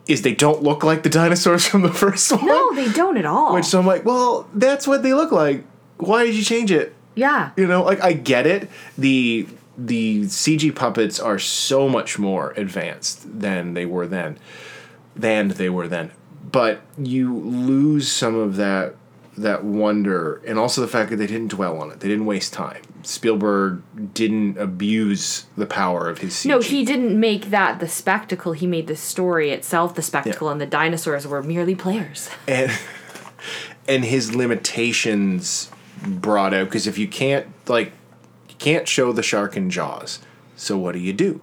[0.07, 2.47] is they don't look like the dinosaurs from the first one.
[2.47, 3.55] No, they don't at all.
[3.55, 5.65] Which so I'm like, well, that's what they look like.
[5.99, 6.95] Why did you change it?
[7.15, 7.51] yeah.
[7.57, 8.69] You know, like I get it.
[8.99, 9.47] The
[9.77, 14.39] the CG puppets are so much more advanced than they were then.
[15.17, 16.11] Than they were then.
[16.51, 18.95] But you lose some of that
[19.37, 21.99] that wonder and also the fact that they didn't dwell on it.
[21.99, 22.81] They didn't waste time.
[23.03, 23.83] Spielberg
[24.15, 26.47] didn't abuse the power of his CG.
[26.47, 28.53] No, he didn't make that the spectacle.
[28.53, 30.53] He made the story itself the spectacle, Yeah.
[30.53, 32.31] and the dinosaurs were merely players.
[32.47, 32.71] and
[33.89, 35.71] and his limitations
[36.07, 37.93] brought out because if you can't like
[38.65, 40.21] can't show the shark in jaws.
[40.57, 41.43] So what do you do?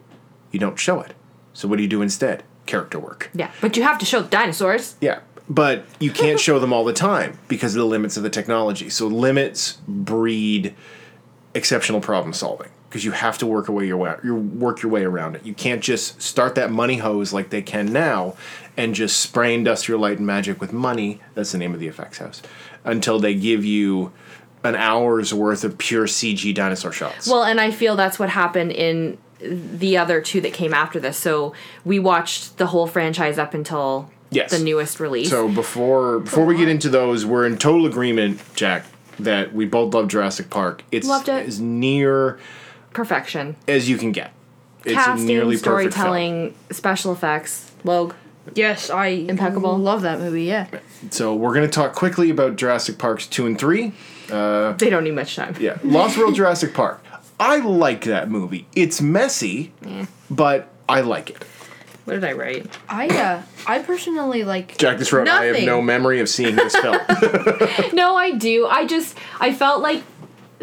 [0.52, 1.14] You don't show it.
[1.54, 2.44] So what do you do instead?
[2.66, 3.30] Character work.
[3.34, 4.96] Yeah, but you have to show the dinosaurs.
[5.02, 5.20] yeah
[5.50, 8.90] but you can't show them all the time because of the limits of the technology.
[8.90, 10.74] So limits breed
[11.54, 15.04] exceptional problem solving because you have to work away your way you work your way
[15.04, 15.46] around it.
[15.46, 18.36] You can't just start that money hose like they can now
[18.78, 21.20] and just spray industrial light and magic with money.
[21.34, 22.42] That's the name of the effects house.
[22.86, 24.14] Until they give you
[24.64, 27.28] an hour's worth of pure CG dinosaur shots.
[27.28, 31.18] Well, and I feel that's what happened in the other two that came after this.
[31.18, 31.54] So
[31.84, 34.52] we watched the whole franchise up until Yes.
[34.52, 35.30] the newest release.
[35.30, 38.86] so before before we get into those, we're in total agreement, Jack,
[39.20, 40.84] that we both love Jurassic Park.
[40.92, 41.48] It's Loved it.
[41.48, 42.40] as near
[42.94, 43.56] Perfection.
[43.68, 44.32] as you can get.
[44.86, 47.72] It's Casting, nearly perfect storytelling, special effects.
[47.84, 48.14] Logue.
[48.56, 49.78] Yes, I Impeccable.
[49.78, 50.44] Love that movie.
[50.46, 50.68] Yeah.
[51.12, 53.94] So we're gonna talk quickly about Jurassic Parks two and three.
[54.32, 55.56] They don't need much time.
[55.60, 57.04] Yeah, Lost World Jurassic Park.
[57.40, 58.68] I like that movie.
[58.76, 59.74] It's messy,
[60.30, 61.44] but I like it.
[62.06, 62.68] What did I write?
[62.90, 64.78] I uh, I personally like.
[64.78, 66.98] Jack just wrote, I have no memory of seeing this film.
[67.94, 68.68] No, I do.
[68.68, 70.04] I just I felt like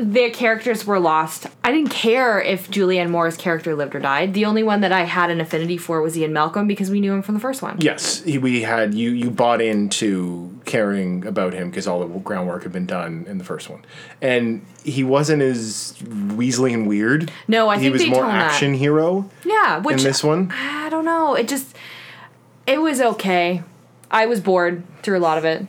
[0.00, 1.46] their characters were lost.
[1.64, 4.32] I didn't care if Julianne Moore's character lived or died.
[4.32, 7.12] The only one that I had an affinity for was Ian Malcolm because we knew
[7.12, 7.78] him from the first one.
[7.80, 9.10] yes, he, we had you.
[9.10, 13.44] You bought into caring about him because all the groundwork had been done in the
[13.44, 13.84] first one,
[14.22, 17.32] and he wasn't as weaselly and weird.
[17.48, 18.52] No, I he think was they more toned that.
[18.52, 20.52] action hero Yeah, which in this one.
[20.52, 21.34] I don't know.
[21.34, 21.74] It just
[22.68, 23.64] it was okay.
[24.12, 25.66] I was bored through a lot of it.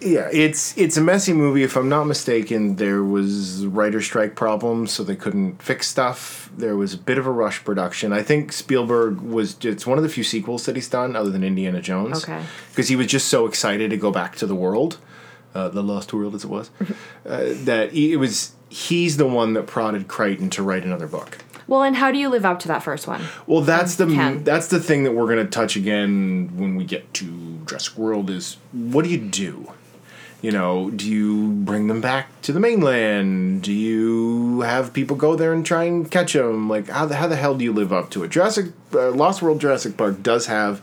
[0.00, 1.62] Yeah, it's it's a messy movie.
[1.62, 6.50] If I'm not mistaken, there was writer strike problems, so they couldn't fix stuff.
[6.56, 8.12] There was a bit of a rush production.
[8.12, 11.42] I think Spielberg was it's one of the few sequels that he's done other than
[11.42, 12.24] Indiana Jones.
[12.24, 12.42] Okay.
[12.70, 14.98] because he was just so excited to go back to the world,
[15.54, 16.70] uh, the lost world as it was,
[17.26, 21.38] uh, that he, it was he's the one that prodded Crichton to write another book.
[21.66, 23.22] Well, and how do you live up to that first one?
[23.46, 24.44] Well, that's the Ken.
[24.44, 28.58] that's the thing that we're gonna touch again when we get to Jurassic World is
[28.72, 29.72] what do you do?
[30.42, 33.62] You know, do you bring them back to the mainland?
[33.62, 36.68] Do you have people go there and try and catch them?
[36.68, 38.28] Like how the how the hell do you live up to it?
[38.30, 40.82] Jurassic uh, Lost World Jurassic Park does have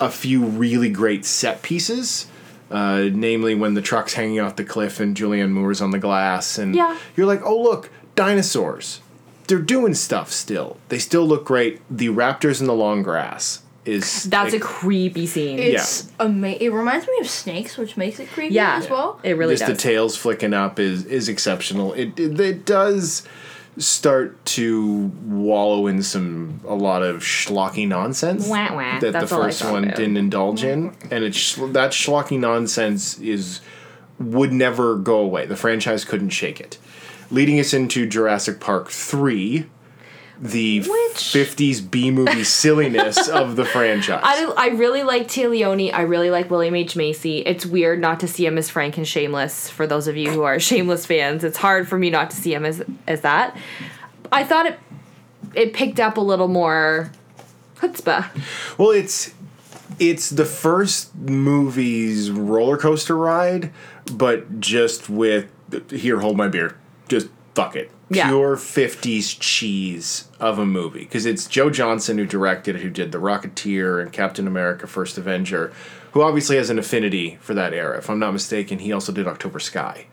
[0.00, 2.26] a few really great set pieces.
[2.68, 6.58] Uh, namely, when the truck's hanging off the cliff and Julianne Moore's on the glass,
[6.58, 6.96] and Yeah.
[7.16, 9.00] you're like, "Oh, look, dinosaurs!
[9.46, 10.76] They're doing stuff still.
[10.88, 15.26] They still look great." The raptors in the long grass is That's a it- creepy
[15.26, 15.58] scene.
[15.58, 19.20] It's ama- It reminds me of snakes, which makes it creepy yeah, as well.
[19.22, 19.76] it really just does.
[19.76, 21.92] the tails flicking up is is exceptional.
[21.94, 23.22] It, it it does
[23.78, 28.98] start to wallow in some a lot of schlocky nonsense Wah, wah.
[29.00, 29.96] that That's the first one about.
[29.96, 33.60] didn't indulge in, and it's that schlocky nonsense is
[34.18, 35.44] would never go away.
[35.44, 36.78] The franchise couldn't shake it,
[37.30, 39.66] leading us into Jurassic Park three.
[40.38, 44.20] The Which- 50s B movie silliness of the franchise.
[44.22, 45.92] I, I really like Téa Leoni.
[45.92, 46.94] I really like William H.
[46.96, 47.38] Macy.
[47.38, 49.70] It's weird not to see him as Frank and Shameless.
[49.70, 52.52] For those of you who are Shameless fans, it's hard for me not to see
[52.52, 53.56] him as as that.
[54.30, 54.78] I thought it
[55.54, 57.10] it picked up a little more
[57.76, 58.26] chutzpah.
[58.76, 59.32] Well, it's
[59.98, 63.72] it's the first movie's roller coaster ride,
[64.12, 65.50] but just with
[65.90, 66.76] here, hold my beer.
[67.08, 67.90] Just fuck it.
[68.08, 68.28] Yeah.
[68.28, 73.10] Pure fifties cheese of a movie because it's Joe Johnston who directed it, who did
[73.10, 75.72] The Rocketeer and Captain America: First Avenger,
[76.12, 77.98] who obviously has an affinity for that era.
[77.98, 80.06] If I'm not mistaken, he also did October Sky.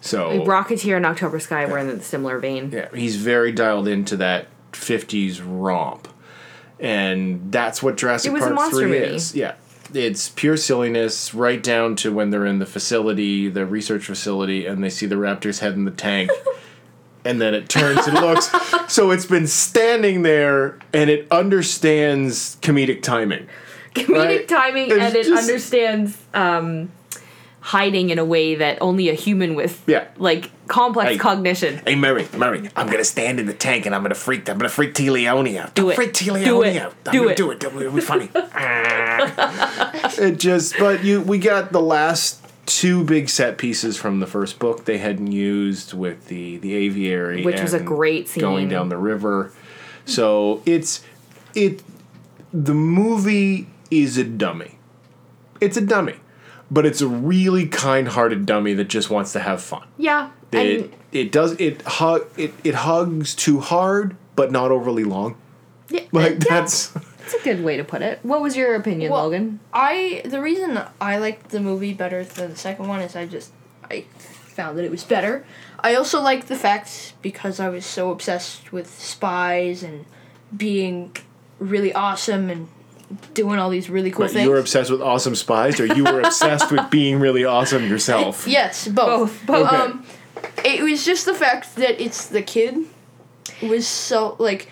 [0.00, 2.70] So uh, Rocketeer and October Sky were in a similar vein.
[2.72, 6.08] yeah, he's very dialed into that 50s romp.
[6.80, 8.96] And that's what Jurassic It was a Park monster 3 movie.
[9.04, 9.34] is.
[9.34, 9.54] Yeah.
[9.92, 14.82] It's pure silliness, right down to when they're in the facility, the research facility, and
[14.82, 16.30] they see the raptor's head in the tank.
[17.24, 18.50] and then it turns and looks.
[18.86, 23.48] So it's been standing there and it understands comedic timing.
[23.94, 24.48] Comedic Right.
[24.48, 26.90] timing, It's and it just- understands um,
[27.60, 30.04] hiding in a way that only a human with Yeah.
[30.18, 31.18] like complex Hey.
[31.18, 31.80] cognition.
[31.86, 34.68] Hey Murray, Murray, I'm gonna stand in the tank and I'm gonna freak I'm gonna
[34.68, 35.74] freak Téa Leoni out.
[35.74, 35.94] Do it.
[35.96, 36.76] Freak T Do Leone it.
[36.82, 36.94] out.
[37.06, 37.36] I'm Do it.
[37.36, 37.64] do it.
[37.64, 38.28] It'll be funny.
[40.18, 44.58] it just but you we got the last two big set pieces from the first
[44.58, 48.40] book they hadn't used with the the aviary Which was a great scene.
[48.40, 49.52] going down the river.
[50.06, 51.04] So it's
[51.54, 51.82] it
[52.52, 54.78] the movie is a dummy.
[55.60, 56.14] It's a dummy.
[56.70, 59.86] But it's a really kind-hearted dummy that just wants to have fun.
[59.98, 60.30] Yeah.
[60.50, 65.36] It it does it hug it, it hugs too hard, but not overly long.
[65.90, 68.18] Yeah, Like yeah, that's that's a good way to put it.
[68.22, 69.60] What was your opinion, Well, Logan?
[69.72, 73.52] I the reason I liked the movie better than the second one is I just
[73.90, 75.44] I found that it was better.
[75.80, 80.04] I also liked the fact because I was so obsessed with spies and
[80.56, 81.14] being
[81.58, 82.68] really awesome and
[83.34, 84.44] doing all these really cool What, things.
[84.44, 88.46] you were obsessed with awesome spies, or you were obsessed with being really awesome yourself.
[88.46, 89.44] yes, both.
[89.46, 89.66] Both, both.
[89.72, 89.76] Okay.
[89.76, 90.06] Um,
[90.64, 92.76] it was just the fact that it's the kid
[93.62, 94.68] was so like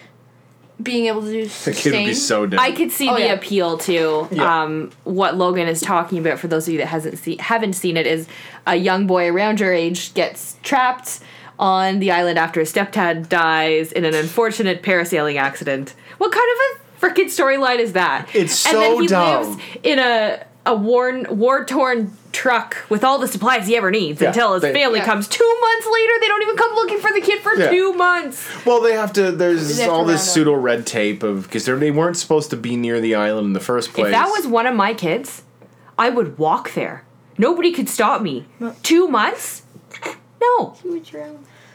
[0.82, 1.92] being able to do The sustain.
[1.92, 2.60] kid would be so down.
[2.60, 3.32] I could see Oh, the yeah.
[3.32, 4.62] appeal to Yeah.
[4.62, 6.38] um, what Logan is talking about.
[6.38, 8.26] For those of you that hasn't see, haven't seen it, is
[8.66, 11.20] a young boy around your age gets trapped
[11.58, 15.94] on the island after his stepdad dies in an unfortunate parasailing accident.
[16.18, 18.28] What kind of a freaking storyline is that?
[18.34, 19.50] It's and so then he dumb.
[19.50, 24.20] lives in a a worn war torn truck with all the supplies he ever needs
[24.22, 25.04] Yeah, until his they- family Yeah.
[25.04, 26.12] comes two months later.
[26.20, 27.68] They don't even come looking for the kid for Yeah.
[27.70, 28.46] two months.
[28.64, 29.32] Well, they have to.
[29.32, 32.56] There's They have to all this pseudo red tape of because they weren't supposed to
[32.56, 34.06] be near the island in the first place.
[34.06, 35.42] If that was one of my kids,
[35.98, 37.04] I would walk there.
[37.38, 38.46] Nobody could stop me.
[38.82, 39.62] Two months?
[40.40, 40.76] No,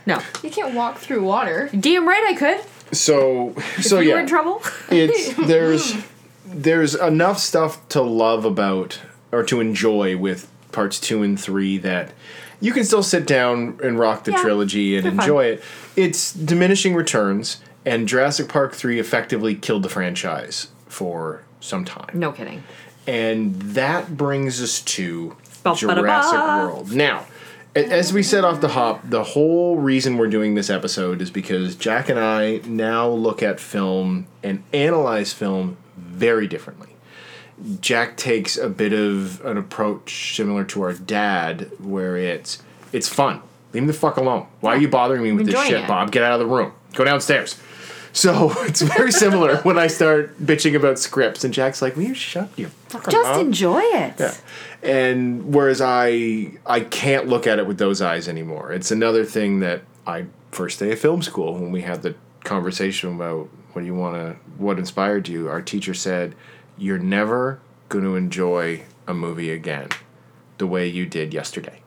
[0.06, 0.20] no.
[0.44, 1.70] You can't walk through water.
[1.78, 2.62] Damn right I could.
[2.96, 4.62] so, so you yeah, were in trouble.
[4.90, 5.94] it's there's
[6.48, 9.00] there's enough stuff to love about
[9.32, 12.12] or to enjoy with parts two and three that
[12.60, 15.20] you can still sit down and rock the Yeah, trilogy and they're fun.
[15.24, 15.64] enjoy it.
[15.96, 22.10] It's diminishing returns, and Jurassic Park three effectively killed the franchise for some time.
[22.14, 22.64] no kidding.
[23.06, 25.96] And that brings us to Ba-ba-da-ba.
[26.02, 26.92] Jurassic World.
[26.94, 27.26] Now,
[27.76, 31.76] as we said off the hop, the whole reason we're doing this episode is because
[31.76, 36.90] Jack and I now look at film and analyze film very differently.
[37.82, 42.62] Jack takes a bit of an approach similar to our dad, where it's
[42.94, 43.42] it's fun.
[43.74, 44.48] Leave me the fuck alone.
[44.62, 45.88] Why are you bothering me with this shit, it.
[45.88, 46.12] Bob?
[46.12, 46.72] Get out of the room.
[46.94, 47.60] Go downstairs.
[48.14, 52.14] So it's very similar when I start bitching about scripts, and Jack's like, "Will you
[52.14, 54.14] shut your fucking Just mouth?" enjoy it.
[54.20, 54.34] Yeah.
[54.84, 58.72] And whereas I I can't look at it with those eyes anymore.
[58.72, 63.14] It's another thing that I first day of film school when we had the conversation
[63.16, 65.50] about what do you want to what inspired you.
[65.50, 66.34] Our teacher said,
[66.80, 67.60] "You're never
[67.90, 69.90] going to enjoy a movie again
[70.58, 71.84] the way you did yesterday."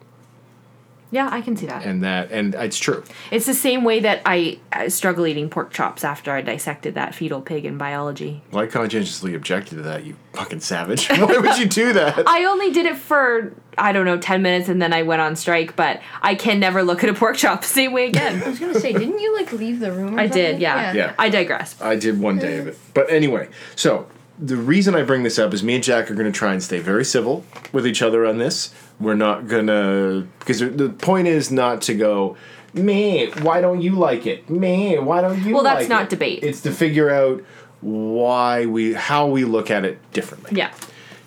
[1.12, 1.84] Yeah, I can see that.
[1.84, 3.02] And that and it's true.
[3.30, 7.14] It's the same way that I uh, struggle eating pork chops after I dissected that
[7.14, 8.42] fetal pig in biology.
[8.52, 11.08] Well, I conscientiously objected to that, you fucking savage.
[11.11, 12.28] Why would you do that?
[12.28, 15.34] I only did it for I don't know ten minutes and then I went on
[15.36, 15.74] strike.
[15.74, 18.42] But I can never look at a pork chop the same way again.
[18.42, 20.16] I was gonna say, didn't you like leave the room?
[20.16, 20.61] Or I did, something?
[20.61, 20.92] yeah.
[20.92, 21.14] Yeah.
[21.18, 21.80] I digress.
[21.80, 22.78] I did one day of it.
[22.94, 24.06] But anyway, so
[24.41, 26.62] the reason I bring this up is me and Jack are going to try and
[26.62, 28.74] stay very civil with each other on this.
[28.99, 32.36] We're not going to because the point is not to go,
[32.72, 34.49] "Man, why don't you like it?
[34.49, 36.43] Man, why don't you?" Well, that's like not it?" debate.
[36.43, 37.43] It's to figure out
[37.80, 40.53] why we how we look at it differently.
[40.57, 40.72] Yeah.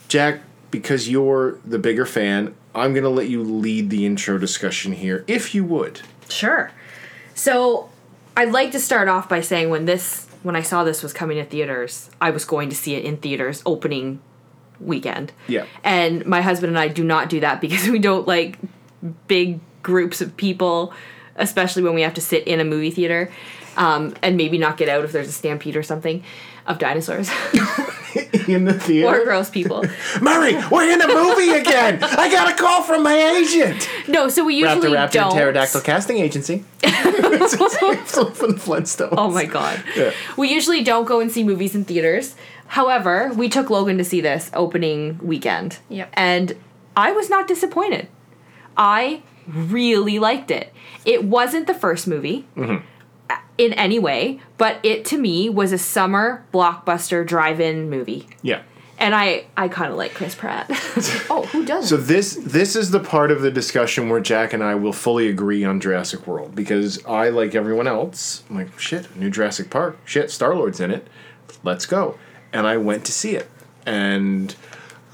[0.07, 0.41] Jack,
[0.72, 5.24] because you're the bigger fan, I'm going to let you lead the intro discussion here,
[5.28, 6.01] if you would.
[6.30, 6.72] Sure.
[7.36, 7.89] So
[8.38, 11.37] I'd like to start off by saying when this when I saw this was coming
[11.37, 14.21] to theaters, I was going to see it in theaters opening
[14.79, 15.31] weekend.
[15.47, 15.65] Yeah.
[15.83, 18.57] And my husband and I do not do that because we don't like
[19.27, 20.93] big groups of people,
[21.35, 23.31] especially when we have to sit in a movie theater.
[23.75, 26.23] Um, and maybe not get out if there's a stampede or something
[26.66, 27.30] of dinosaurs
[28.47, 29.07] In the theater.
[29.07, 29.84] or gross people.
[30.22, 32.03] Murray, we're in a movie again.
[32.03, 33.89] I got a call from my agent.
[34.07, 35.34] No, so we Raptor usually Raptor don't.
[35.34, 36.64] Pterodactyl Casting Agency.
[36.84, 39.14] it's from the Flintstones.
[39.18, 39.84] Oh my god.
[39.95, 40.11] Yeah.
[40.38, 42.36] We usually don't go and see movies in theaters.
[42.68, 45.80] However, we took Logan to see this opening weekend.
[45.89, 46.09] Yep.
[46.14, 46.55] And
[46.95, 48.07] I was not disappointed.
[48.78, 50.74] I really liked it.
[51.05, 52.86] It wasn't the first movie mm-hmm.
[53.58, 58.28] In any way, but it to me was a summer blockbuster drive-in movie.
[58.41, 58.62] Yeah.
[58.99, 60.70] And I I kind of like Chris Pratt.
[61.30, 61.88] Oh, who doesn't?
[61.89, 65.28] So this this is the part of the discussion where Jack and I will fully
[65.28, 68.43] agree on Jurassic World because I like everyone else.
[68.49, 69.97] I'm like shit, new Jurassic Park.
[70.06, 71.08] Shit, Star Lord's in it.
[71.64, 72.18] Let's go.
[72.51, 73.49] And I went to see it,
[73.86, 74.56] and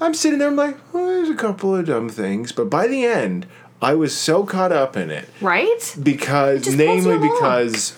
[0.00, 0.48] I'm sitting there.
[0.48, 3.46] I'm like, oh, there's a couple of dumb things, but by the end,
[3.82, 5.96] I was so caught up in it right?
[6.02, 7.34] because just pulls you namely along.
[7.40, 7.96] because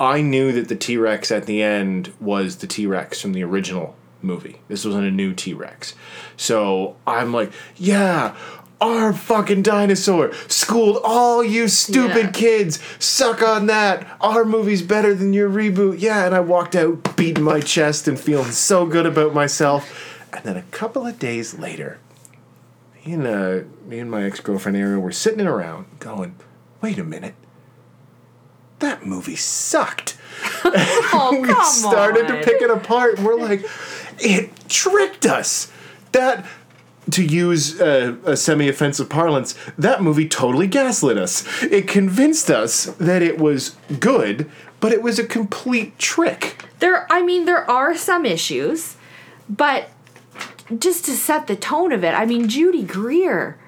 [0.00, 3.42] I knew that the T Rex at the end was the T Rex from the
[3.44, 4.60] original movie.
[4.68, 5.94] This wasn't a new T Rex.
[6.36, 8.36] So I'm like, yeah,
[8.80, 12.30] our fucking dinosaur schooled all you stupid Yeah.
[12.30, 12.78] kids.
[13.00, 14.06] Suck on that.
[14.20, 16.00] Our movie's better than your reboot.
[16.00, 20.14] Yeah, and I walked out beating my chest and feeling so good about myself.
[20.32, 21.98] And then a couple of days later,
[23.04, 26.36] me and uh, me and my ex girlfriend Ariel were sitting around going,
[26.80, 27.34] wait a minute.
[28.78, 30.16] That movie sucked.
[30.64, 32.38] Oh, we started on.
[32.38, 33.64] to pick it apart and we're like,
[34.18, 35.72] it tricked us.
[36.12, 36.46] That,
[37.10, 41.44] to use uh, a semi offensive parlance, that movie totally gaslit us.
[41.62, 44.50] It convinced us that it was good,
[44.80, 46.64] but it was a complete trick.
[46.78, 48.96] There, I mean, there are some issues,
[49.48, 49.90] but
[50.78, 53.58] just to set the tone of it, I mean, Judy Greer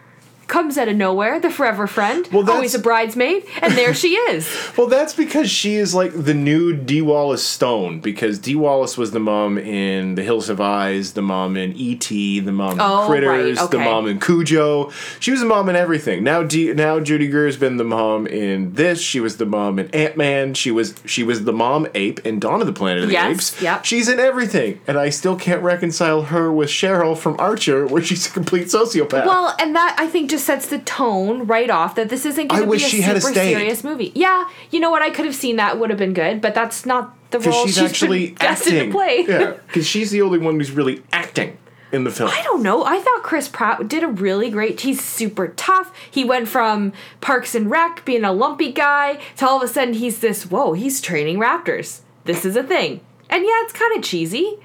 [0.50, 4.48] comes out of nowhere, the forever friend, Well, always a bridesmaid, and there she is.
[4.76, 8.00] Well, that's because she is like the new Dee Wallace Stone.
[8.00, 12.40] Because Dee Wallace was the mom in The Hills Have Eyes, the mom in E.T.,
[12.40, 14.90] the mom in Oh, Critters, right, the mom in Cujo.
[15.20, 16.24] She was a mom in everything.
[16.24, 19.00] Now, D- now Judy Greer's been the mom in this.
[19.00, 20.54] She was the mom in Ant Man.
[20.54, 23.52] She was she was the mom ape in Dawn of the Planet of the Yes,
[23.52, 23.62] Apes.
[23.62, 23.84] yep.
[23.84, 28.26] She's in everything, and I still can't reconcile her with Cheryl from Archer, where she's
[28.26, 29.26] a complete sociopath.
[29.26, 32.62] Well, and that I think just sets the tone right off that this isn't going
[32.62, 33.52] I to be wish a she super had stayed.
[33.54, 34.10] serious movie.
[34.14, 35.02] Yeah, you know what?
[35.02, 37.76] I could have seen that would have been good, but that's not the role she's,
[37.76, 38.90] she's actually been destined acting.
[38.90, 39.24] to play.
[39.28, 41.56] Yeah, because she's the only one who's really acting
[41.92, 42.30] in the film.
[42.32, 42.84] I don't know.
[42.84, 44.80] I thought Chris Pratt did a really great.
[44.80, 45.92] He's super tough.
[46.10, 49.94] He went from Parks and Rec being a lumpy guy to all of a sudden
[49.94, 50.44] he's this.
[50.50, 52.00] Whoa, he's training raptors.
[52.24, 53.00] This is a thing.
[53.28, 54.58] And yeah, it's kind of cheesy.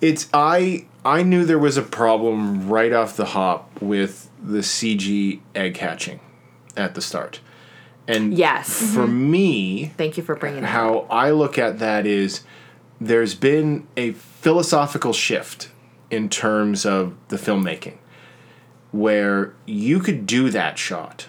[0.00, 5.40] It's I I knew there was a problem right off the hop with the CG
[5.54, 6.20] egg hatching
[6.76, 7.40] at the start.
[8.08, 8.94] And Yes.
[8.94, 9.30] for mm-hmm.
[9.30, 10.70] me, Thank you for bringing up.
[10.70, 12.42] how I look at that is
[13.00, 15.70] there's been a philosophical shift
[16.10, 17.96] in terms of the filmmaking
[18.90, 21.28] where you could do that shot,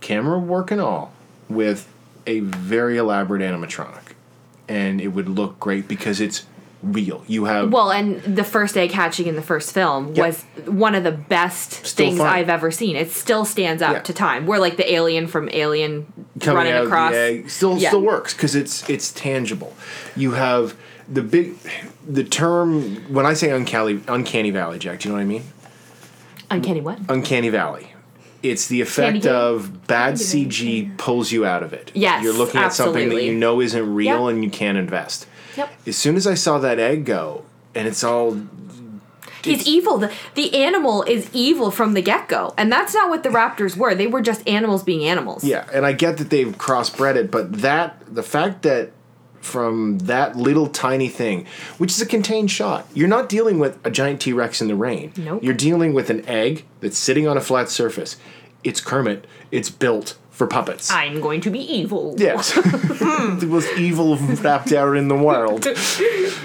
[0.00, 1.12] camera work and all,
[1.48, 1.88] with
[2.26, 4.12] a very elaborate animatronic.
[4.68, 6.46] And it would look great because it's
[6.92, 7.24] real.
[7.26, 10.26] You have Well, and the first egg hatching in the first film Yep.
[10.26, 12.26] was one of the best Still things fun.
[12.28, 12.96] I've ever seen.
[12.96, 13.98] It still stands up Yeah.
[14.00, 14.46] to time.
[14.46, 16.06] Where like the alien from Alien
[16.40, 17.14] coming running out across.
[17.14, 17.88] egg still Yeah.
[17.88, 19.74] still works because it's it's tangible.
[20.16, 20.74] You have
[21.12, 21.54] the big
[22.06, 25.00] the term when I say uncanny uncanny valley, Jack.
[25.00, 25.42] Do you know what I mean?
[26.50, 26.98] Uncanny what?
[27.08, 27.93] Uncanny valley.
[28.44, 31.90] It's the effect of bad CG pulls you out of it.
[31.94, 34.34] Yes, you're looking at something that you know isn't real Yep.
[34.34, 35.26] and you can't invest.
[35.56, 35.72] Yep.
[35.86, 38.36] As soon as I saw that egg go, and it's all
[39.44, 39.98] He's evil.
[39.98, 42.54] The, the animal is evil from the get go.
[42.56, 43.94] And that's not what the raptors were.
[43.94, 45.44] They were just animals being animals.
[45.44, 48.92] Yeah, and I get that they've crossbred it, but that the fact that
[49.44, 51.46] from that little tiny thing,
[51.78, 54.74] which is a contained shot, you're not dealing with a giant T Rex in the
[54.74, 55.12] rain.
[55.16, 55.42] Nope.
[55.44, 58.16] You're dealing with an egg that's sitting on a flat surface.
[58.64, 59.26] It's Kermit.
[59.50, 60.90] It's built for puppets.
[60.90, 62.14] I'm going to be evil.
[62.18, 65.64] yes, the most evil raptor in the world.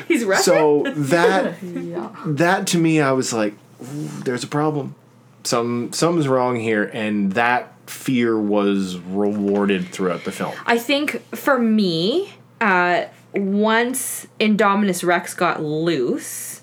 [0.08, 0.40] He's right.
[0.42, 1.56] So that
[2.26, 4.96] that to me, I was like, "There's a problem.
[5.44, 10.54] Some something's wrong here," and that fear was rewarded throughout the film.
[10.66, 16.62] I think for me, uh, once Indominus Rex got loose,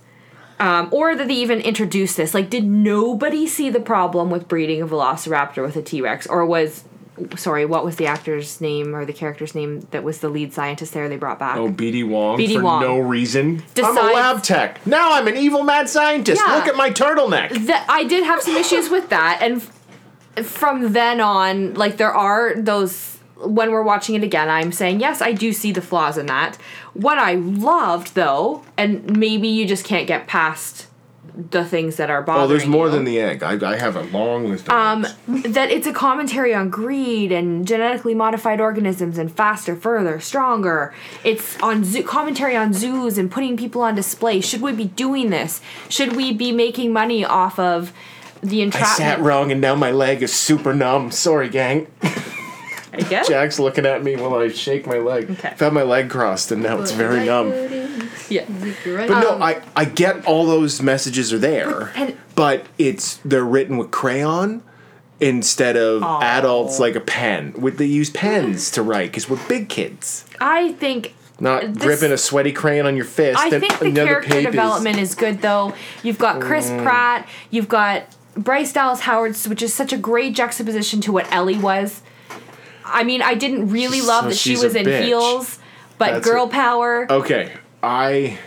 [0.59, 4.81] um, or that they even introduced this, like, did nobody see the problem with breeding
[4.83, 6.85] a Velociraptor with a T Rex, or was
[7.37, 10.93] sorry, what was the actor's name or the character's name that was the lead scientist
[10.93, 11.57] there they brought back?
[11.57, 12.83] Oh, BD Wong BD for Wong.
[12.83, 13.63] no reason.
[13.77, 14.87] I'm a lab tech.
[14.87, 16.43] Now I'm an evil mad scientist.
[16.47, 16.57] Yeah.
[16.57, 17.67] Look at my turtleneck.
[17.67, 19.63] that I did have some issues with that, and
[20.37, 23.16] f- from then on, like there are those.
[23.37, 26.57] When we're watching it again, I'm saying yes, I do see the flaws in that.
[26.95, 30.87] What I loved, though, and maybe you just can't get past
[31.37, 32.45] the things that are bothering.
[32.45, 33.43] Oh, there's more you, than the egg.
[33.43, 37.67] I, I have a long list of um, that it's a commentary on greed and
[37.67, 40.95] genetically modified organisms and faster, further, stronger.
[41.25, 44.41] It's on zoo, commentary on zoos and putting people on display.
[44.41, 45.61] Should we be doing this?
[45.91, 47.93] Should we be making money off of
[48.41, 48.93] the entrapment?
[48.93, 51.11] I sat wrong and now my leg is super numb.
[51.11, 51.87] Sorry, gang.
[52.97, 53.29] I guess.
[53.29, 55.31] Jack's looking at me while I shake my leg.
[55.31, 55.49] Okay.
[55.51, 57.51] I've had my leg crossed and now it's very numb.
[58.29, 58.45] Yeah.
[58.85, 63.77] But no, I, I get all those messages are there, and- but it's they're written
[63.79, 64.63] with crayon
[65.21, 67.55] instead of adults like a pen.
[67.57, 72.13] With they use pens to write because we're big kids, I think not This- gripping
[72.13, 73.39] a sweaty crayon on your fist.
[73.39, 75.75] I and think the another character page is- development is good though.
[76.03, 76.83] You've got Chris Mm.
[76.83, 78.05] Pratt, you've got
[78.37, 82.03] Bryce Dallas Howard, which is such a great juxtaposition to what Ellie was.
[82.87, 85.05] I mean, I didn't really love So that she was in bitch.
[85.05, 85.59] heels,
[85.99, 86.53] but That's girl it.
[86.53, 87.11] power.
[87.11, 88.39] Okay, I.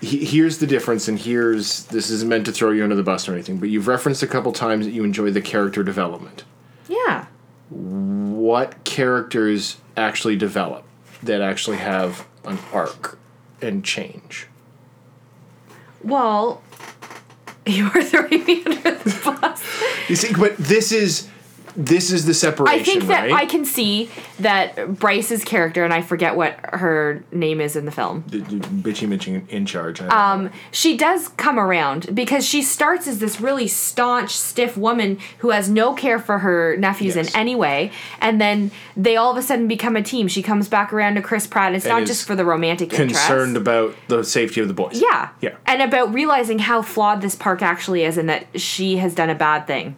[0.00, 3.28] he- Here's the difference, and here's this isn't meant to throw you under the bus
[3.28, 6.44] or anything, but you've referenced a couple times that you enjoy the character development.
[6.88, 7.26] Yeah.
[7.70, 10.84] what characters actually develop
[11.22, 13.18] that actually have an arc
[13.60, 14.46] and change.
[16.02, 16.62] Well,
[17.66, 19.62] you are throwing me under the bus.
[20.08, 21.28] You see, but this is
[21.80, 23.32] this is the separation, I think that right?
[23.32, 24.10] I can see
[24.40, 28.24] that Bryce's character, and I forget what her name is in the film.
[28.28, 30.00] D- d- Bitchy Mitch in, in charge.
[30.02, 30.32] I.
[30.32, 35.50] Um, she does come around because she starts as this really staunch, stiff woman who
[35.50, 37.30] has no care for her nephews Yes.
[37.32, 40.26] in any way, and then they all of a sudden become a team.
[40.26, 41.74] She comes back around to Chris Pratt.
[41.76, 43.56] It's And not just for the romantic concerned interest.
[43.56, 45.00] about the safety of the boys.
[45.00, 45.28] Yeah.
[45.40, 45.54] Yeah.
[45.64, 49.34] And about realizing how flawed this park actually is and that she has done a
[49.36, 49.94] bad thing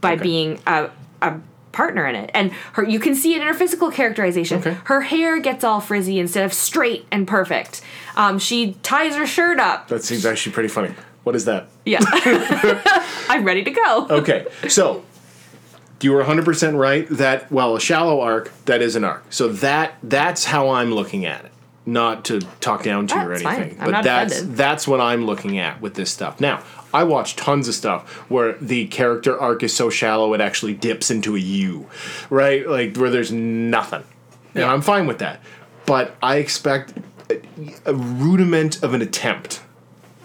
[0.00, 0.22] by Okay.
[0.22, 0.88] being a,
[1.22, 1.40] a
[1.72, 2.30] partner in it.
[2.34, 4.60] And her you can see it in her physical characterization.
[4.60, 4.76] Okay.
[4.84, 7.80] Her hair gets all frizzy instead of straight and perfect.
[8.16, 9.88] Um, she ties her shirt up.
[9.88, 10.94] That seems actually pretty funny.
[11.22, 11.68] What is that?
[11.84, 12.00] Yeah.
[13.28, 14.06] I'm ready to go.
[14.10, 15.04] Okay, so
[16.00, 19.24] you were 100% right that well, a shallow arc that is an arc.
[19.30, 21.52] So that that's how I'm looking at it.
[21.86, 24.56] Not to talk down to you or anything, but that's offended.
[24.56, 26.40] that's what I'm looking at with this stuff.
[26.40, 26.62] Now,
[26.92, 31.10] I watch tons of stuff where the character arc is so shallow it actually dips
[31.10, 31.88] into a U,
[32.28, 32.66] right?
[32.66, 34.04] Like where there's nothing.
[34.54, 34.72] And Yeah.
[34.72, 35.40] I'm fine with that.
[35.86, 36.94] But I expect
[37.30, 37.40] a,
[37.86, 39.62] a rudiment of an attempt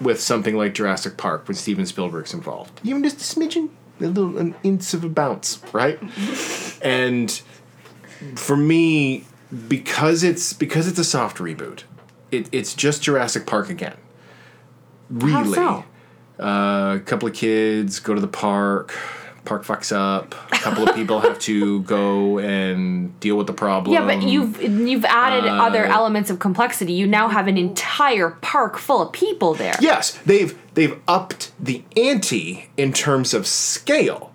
[0.02, 2.82] with something like Jurassic Park when Steven Spielberg's involved.
[2.84, 3.70] Even just a smidgen,
[4.02, 6.00] a little an inch of a bounce, right?
[6.82, 7.42] and
[8.36, 9.26] for me,
[9.68, 11.84] because it's because it's a soft reboot,
[12.32, 13.98] it, it's just Jurassic Park again.
[15.10, 15.86] Really, so?
[16.40, 18.94] Uh, a couple of kids go to the park.
[19.46, 20.34] Park fucks up.
[20.52, 23.94] A couple of people have to go and deal with the problem.
[23.94, 26.94] Yeah, but you've you've added Uh, other elements of complexity.
[26.94, 29.76] You now have an entire park full of people there.
[29.80, 34.34] Yes, they've they've upped the ante in terms of scale,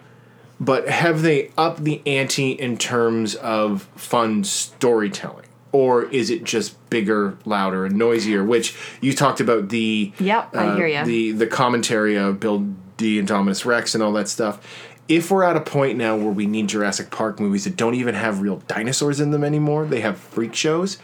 [0.60, 5.39] but have they upped the ante in terms of fun storytelling?
[5.72, 8.44] Or is it just bigger, louder, and noisier?
[8.44, 11.04] Which you talked about the Yep, I uh, hear you.
[11.04, 12.66] the the commentary of Bill
[12.96, 14.88] D and Dominus Rex and all that stuff.
[15.08, 18.14] If we're at a point now where we need Jurassic Park movies that don't even
[18.14, 20.98] have real dinosaurs in them anymore, they have freak shows.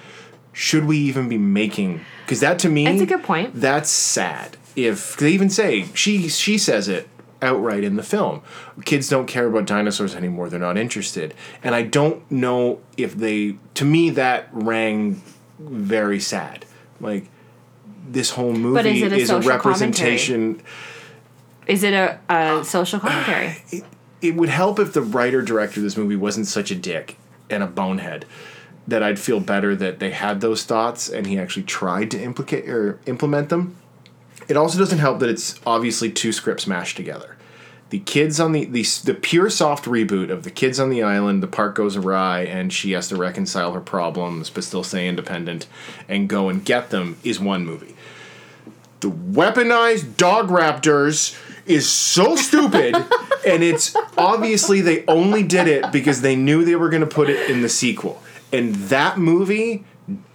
[0.52, 2.00] Should we even be making?
[2.24, 3.54] Because that to me, That's a good point.
[3.54, 4.56] That's sad.
[4.74, 7.08] If they even say she she says it
[7.42, 8.42] outright in the film,
[8.84, 10.48] kids don't care about dinosaurs anymore.
[10.48, 13.56] They're not interested, and I don't know if they.
[13.74, 15.22] To me, that rang
[15.58, 16.64] very sad.
[17.00, 17.28] Like
[18.08, 20.62] this whole movie is it a is a representation.
[21.66, 23.62] Is it a, a social commentary?
[24.22, 27.16] it would help if the writer director of this movie wasn't such a dick
[27.50, 28.24] and a bonehead
[28.86, 32.68] that I'd feel better that they had those thoughts and he actually tried to implicate
[32.68, 33.76] or implement them.
[34.48, 37.36] It also doesn't help that it's obviously two scripts mashed together.
[37.90, 41.42] The kids on the, the the pure soft reboot of the kids on the island,
[41.42, 45.68] the park goes awry and she has to reconcile her problems but still stay independent
[46.08, 47.94] and go and get them is one movie.
[49.00, 52.94] The weaponized dog raptors is so stupid
[53.46, 57.30] and it's obviously they only did it because they knew they were going to put
[57.30, 58.20] it in the sequel.
[58.52, 59.84] And that movie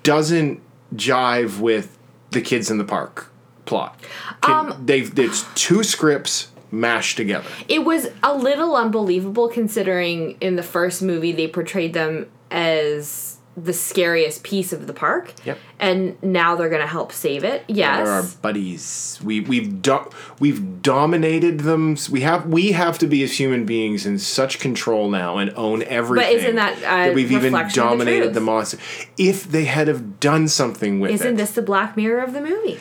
[0.03, 0.61] doesn't
[0.95, 1.97] jive with
[2.29, 3.30] the kids in the park
[3.65, 3.99] plot
[4.41, 10.55] Can, Um, they've it's two scripts mashed together It was a little unbelievable considering in
[10.55, 15.33] the first movie they portrayed them as the scariest piece of the park.
[15.45, 15.57] Yep.
[15.79, 17.63] And now they're going to help save it.
[17.67, 18.05] Yes.
[18.05, 19.19] They're our buddies.
[19.23, 19.99] We we've do,
[20.39, 21.97] we've dominated them.
[22.09, 25.83] We have we have to be as human beings in such control now and own
[25.83, 26.29] everything.
[26.29, 28.77] But isn't that a we've even of the dominated the, monster?
[29.17, 32.41] If they had have done something with Isn't it, this the black mirror of the
[32.41, 32.79] movie?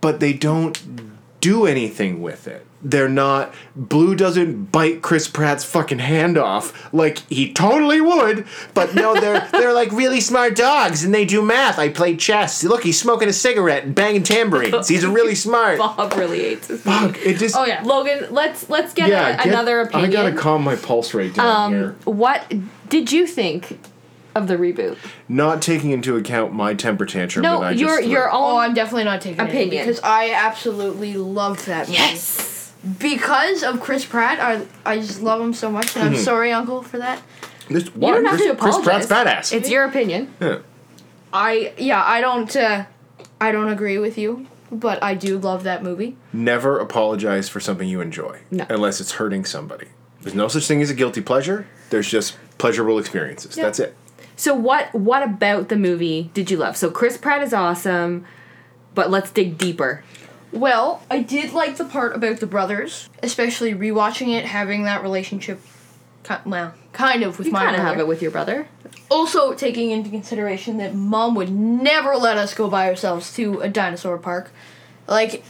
[0.00, 0.80] But they don't
[1.40, 2.64] do anything with it.
[2.80, 3.52] They're not.
[3.74, 8.46] Blue doesn't bite Chris Pratt's fucking hand off like he totally would.
[8.72, 11.80] But no, they're they're like really smart dogs and they do math.
[11.80, 12.62] I play chess.
[12.62, 14.86] Look, he's smoking a cigarette and banging tambourines.
[14.94, 15.78] He's a really smart.
[15.78, 16.82] Bob really hates movie.
[16.82, 17.16] Fuck!
[17.18, 17.56] It just.
[17.56, 17.82] Oh yeah.
[17.82, 20.10] Logan, let's let's get, Yeah, a, get- another opinion.
[20.10, 21.96] I gotta calm my pulse rate down here.
[22.06, 22.52] um, what
[22.88, 23.80] did you think
[24.38, 24.96] of the reboot?
[25.28, 27.42] Not taking into account my temper tantrum.
[27.42, 28.10] that No, I just your threw.
[28.10, 29.84] your Oh, own I'm definitely not taking it Opinion.
[29.86, 31.98] because I absolutely loved that movie.
[31.98, 32.72] yes.
[32.98, 36.14] Because of Chris Pratt, I I just love him so much, and Mm-hmm.
[36.14, 37.20] I'm sorry, Uncle, for that.
[37.68, 38.82] This, You don't have Chris, to apologize.
[38.84, 39.52] Chris Pratt's badass.
[39.56, 40.32] It's your opinion.
[40.40, 40.58] Yeah.
[41.32, 42.84] I yeah, I don't uh,
[43.40, 46.16] I don't agree with you, but I do love that movie.
[46.32, 48.64] Never apologize for something you enjoy, No.
[48.70, 49.88] unless it's hurting somebody.
[50.22, 51.66] There's no such thing as a guilty pleasure.
[51.90, 53.56] There's just pleasurable experiences.
[53.56, 53.64] Yeah.
[53.64, 53.96] That's it.
[54.38, 56.76] So what what about the movie did you love?
[56.76, 58.24] So Chris Pratt is awesome,
[58.94, 60.04] but let's dig deeper.
[60.52, 65.60] Well, I did like the part about the brothers, especially rewatching it, having that relationship.
[66.46, 68.68] Well, kind of with You my kind of have it with your brother.
[69.10, 73.68] Also, taking into consideration that mom would never let us go by ourselves to a
[73.68, 74.52] dinosaur park,
[75.06, 75.42] like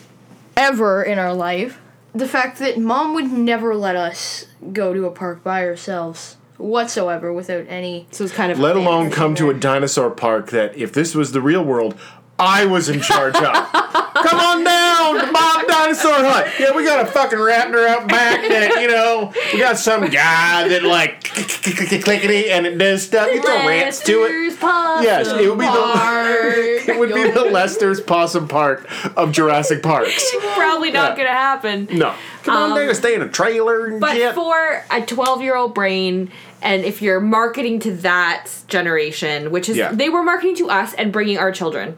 [0.56, 1.78] ever in our life.
[2.14, 7.32] the fact that mom would never let us go to a park by ourselves whatsoever
[7.32, 8.06] without any.
[8.10, 11.14] So it's kind of Let alone Fantasy come to a dinosaur park that if this
[11.14, 11.98] was the real world,
[12.38, 13.42] I was in charge of.
[14.18, 16.48] Come on down to Bob Dinosaur Hut.
[16.58, 20.66] Yeah, we got a fucking raptor out back that, you know, we got some guy
[20.68, 23.28] that like clickety and it does stuff.
[23.32, 24.58] You throw rants to it.
[24.58, 25.72] Possum Yes, it would be the
[26.92, 30.32] it would be the Lester's Possum Park of Jurassic Parks.
[30.54, 31.24] Probably not Yeah.
[31.24, 31.88] gonna happen.
[31.92, 32.14] No.
[32.42, 34.34] Come on down, stay in a trailer and Um, But shit.
[34.34, 36.30] for a 12 year old brain,
[36.62, 39.92] and if you're marketing to that generation, which is Yeah.
[39.92, 41.96] they were marketing to us and bringing our children.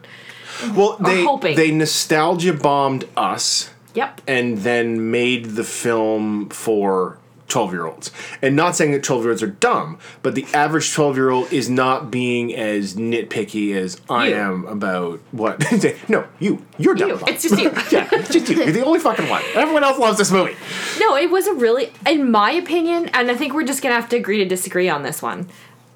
[0.75, 1.55] well, they hoping.
[1.55, 3.69] they nostalgia bombed us.
[3.93, 4.21] Yep.
[4.25, 7.17] and then made the film for
[7.51, 8.11] 12 year olds.
[8.41, 11.51] And not saying that 12 year olds are dumb, but the average 12 year old
[11.53, 14.35] is not being as nitpicky as I You.
[14.35, 15.63] am about what.
[16.09, 16.65] no, you.
[16.77, 17.09] You're dumb.
[17.09, 17.19] You.
[17.27, 17.69] It's just you.
[17.91, 18.55] yeah, it's just you.
[18.57, 19.43] You're the only fucking one.
[19.53, 20.55] Everyone else loves this movie.
[20.99, 24.09] No, it was a really, in my opinion, and I think we're just gonna have
[24.09, 25.49] to agree to disagree on this one.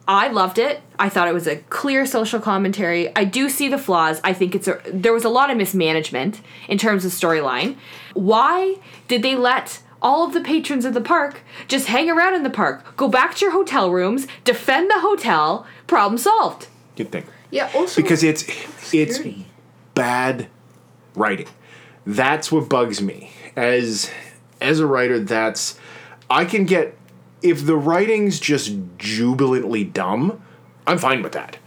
[0.08, 0.82] I loved it.
[1.00, 3.16] I thought it was a clear social commentary.
[3.16, 4.22] I do see the flaws.
[4.24, 7.76] I think it's a there was a lot of mismanagement in terms of storyline.
[8.14, 8.76] Why
[9.08, 12.50] did they let all of the patrons of the park just hang around in the
[12.50, 16.68] park, go back to your hotel rooms, defend the hotel, problem solved?
[16.96, 17.26] You'd think.
[17.52, 17.72] Yeah.
[17.74, 18.46] Also, Because it's
[18.94, 19.20] it's
[19.94, 20.48] bad
[21.16, 21.48] writing.
[22.06, 23.32] That's what bugs me.
[23.56, 24.12] As
[24.62, 25.80] as a writer, that's
[26.30, 26.98] I can get
[27.42, 30.42] if the writing's just jubilantly dumb,
[30.88, 31.58] I'm fine with that.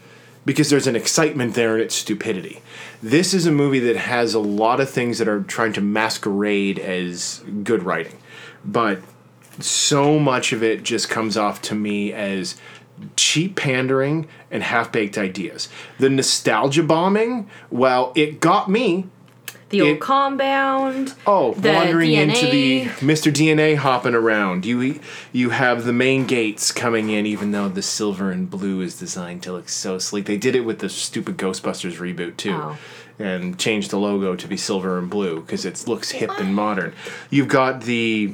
[0.44, 2.62] Because there's an excitement there in its stupidity.
[3.02, 6.78] This is a movie that has a lot of things that are trying to masquerade
[6.78, 8.16] as good writing.
[8.64, 9.00] But
[9.60, 12.56] so much of it just comes off to me as
[13.14, 15.68] cheap pandering and half baked ideas.
[15.98, 19.06] The nostalgia bombing, well, it got me.
[19.70, 21.12] The old It- compound.
[21.26, 23.32] Oh, wandering into the Mr.
[23.32, 24.64] DNA hopping around.
[24.64, 24.98] You
[25.32, 29.42] you have the main gates coming in, even though the silver and blue is designed
[29.42, 30.24] to look so sleek.
[30.24, 32.76] They did it with the stupid Ghostbusters reboot too, Oh.
[33.18, 36.92] and changed the logo to be silver and blue because it looks hip and modern.
[37.28, 38.32] You've got the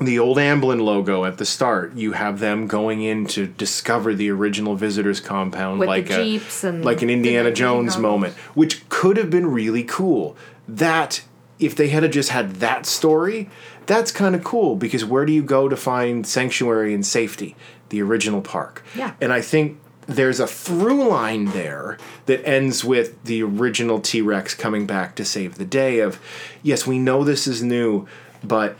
[0.00, 1.94] the old Amblin logo at the start.
[1.94, 6.64] You have them going in to discover the original visitors compound, With like a Jeeps
[6.64, 10.36] and like an Indiana Jones moment, which could have been really cool.
[10.66, 11.22] That
[11.58, 13.50] if they had just had that story,
[13.86, 17.56] that's kind of cool because where do you go to find sanctuary and safety?
[17.90, 18.82] The original park.
[18.96, 19.14] Yeah.
[19.20, 24.54] And I think there's a through line there that ends with the original T Rex
[24.54, 26.00] coming back to save the day.
[26.00, 26.20] Of
[26.62, 28.06] yes, we know this is new,
[28.42, 28.76] but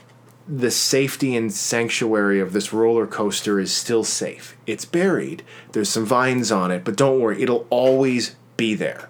[0.46, 4.56] the safety and sanctuary of this roller coaster is still safe.
[4.66, 5.42] It's buried.
[5.72, 9.08] There's some vines on it, but don't worry, it'll always be there.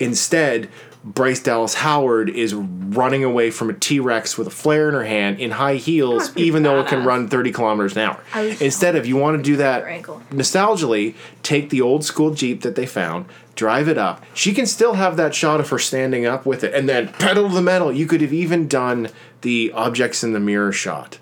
[0.00, 0.68] Instead,
[1.04, 5.04] Bryce Dallas Howard is running away from a T Rex with a flare in her
[5.04, 8.20] hand in high heels, even though it can run 30 kilometers an hour.
[8.60, 9.84] Instead, if you want to do that
[10.30, 13.26] nostalgically, take the old school Jeep that they found,
[13.56, 14.24] drive it up.
[14.32, 17.48] She can still have that shot of her standing up with it, and then pedal
[17.48, 17.92] the metal.
[17.92, 19.08] You could have even done
[19.40, 21.18] the objects in the mirror shot.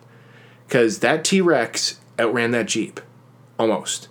[0.67, 3.01] Because that T Rex outran that Jeep.
[3.59, 4.09] Almost.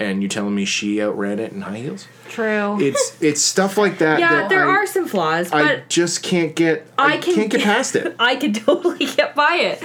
[0.00, 2.06] And you're telling me she outran it in high heels?
[2.28, 2.80] True.
[2.80, 4.20] It's it's stuff like that.
[4.20, 6.86] yeah, that there I, are some flaws, I but just can't get.
[6.96, 8.14] I, I can can't get past it.
[8.18, 9.82] I can totally get by it.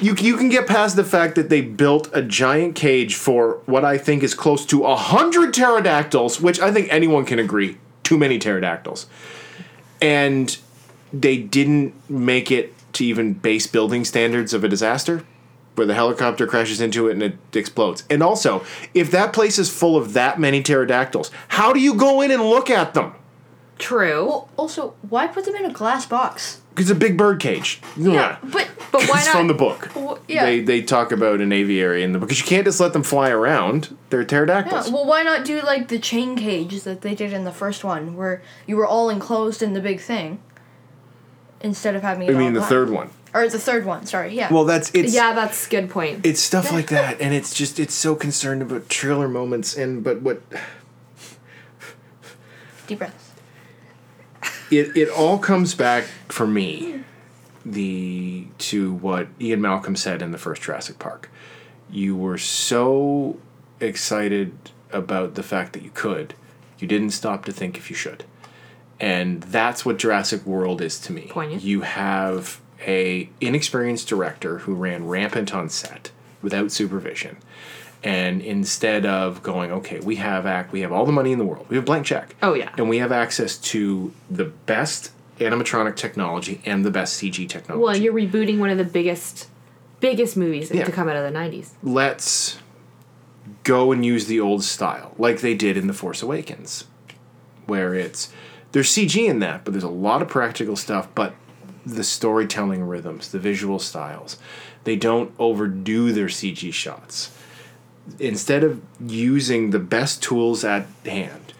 [0.00, 3.84] You you can get past the fact that they built a giant cage for what
[3.84, 8.18] I think is close to a hundred pterodactyls, which I think anyone can agree too
[8.18, 9.06] many pterodactyls,
[10.02, 10.58] and
[11.12, 15.24] they didn't make it to even base building standards of a disaster,
[15.74, 18.04] where the helicopter crashes into it and it explodes.
[18.08, 18.64] And also,
[18.94, 22.42] if that place is full of that many pterodactyls, how do you go in and
[22.42, 23.14] look at them?
[23.78, 24.26] True.
[24.26, 26.60] Well, also, why put them in a glass box?
[26.70, 27.80] Because it's a big bird cage.
[27.96, 29.36] Yeah, But but why it's not?
[29.36, 29.90] from the book.
[29.94, 30.44] Well, yeah.
[30.44, 33.02] They they talk about an aviary in the book because you can't just let them
[33.02, 33.96] fly around.
[34.10, 34.72] They're pterodactyls.
[34.72, 34.92] yeah, pterodactyls.
[34.92, 38.16] well, why not do like the chain cage that they did in the first one,
[38.16, 40.40] where you were all enclosed in the big thing,
[41.60, 42.28] instead of having.
[42.28, 42.68] I mean all the glass?
[42.68, 43.10] third one.
[43.34, 44.06] Or the third one?
[44.06, 44.52] Sorry, yeah.
[44.52, 46.24] Well, that's it's yeah, that's a good point.
[46.24, 50.22] it's stuff like that, and it's just it's so concerned about trailer moments and but
[50.22, 50.40] what
[52.86, 53.32] deep breaths.
[54.70, 57.02] it it all comes back for me
[57.66, 61.30] the to what Ian Malcolm said in the first Jurassic Park.
[61.90, 63.38] You were so
[63.80, 64.56] excited
[64.90, 66.34] about the fact that you could,
[66.78, 68.24] you didn't stop to think if you should.
[69.00, 71.26] And that's what Jurassic World is to me.
[71.28, 71.62] Poignant.
[71.62, 76.10] You have a inexperienced director who ran rampant on set
[76.42, 77.36] without supervision.
[78.02, 81.44] And instead of going, okay, we have act, we have all the money in the
[81.44, 82.36] world, we have blank check.
[82.42, 82.70] Oh, yeah.
[82.76, 85.10] and we have access to the best
[85.40, 87.82] animatronic technology and the best CG technology.
[87.82, 89.48] Well, you're rebooting one of the biggest,
[90.00, 90.84] biggest movies Yeah.
[90.84, 91.70] to come out of the '90s.
[91.82, 92.58] let's
[93.62, 96.84] go and use the old style like they did in The Force Awakens,
[97.66, 98.30] where it's
[98.72, 101.34] there's CG in that, but there's a lot of practical stuff, but
[101.84, 104.38] the storytelling rhythms, the visual styles,
[104.84, 107.30] they don't overdo their CG shots.
[108.18, 111.54] Instead of using the best tools at hand,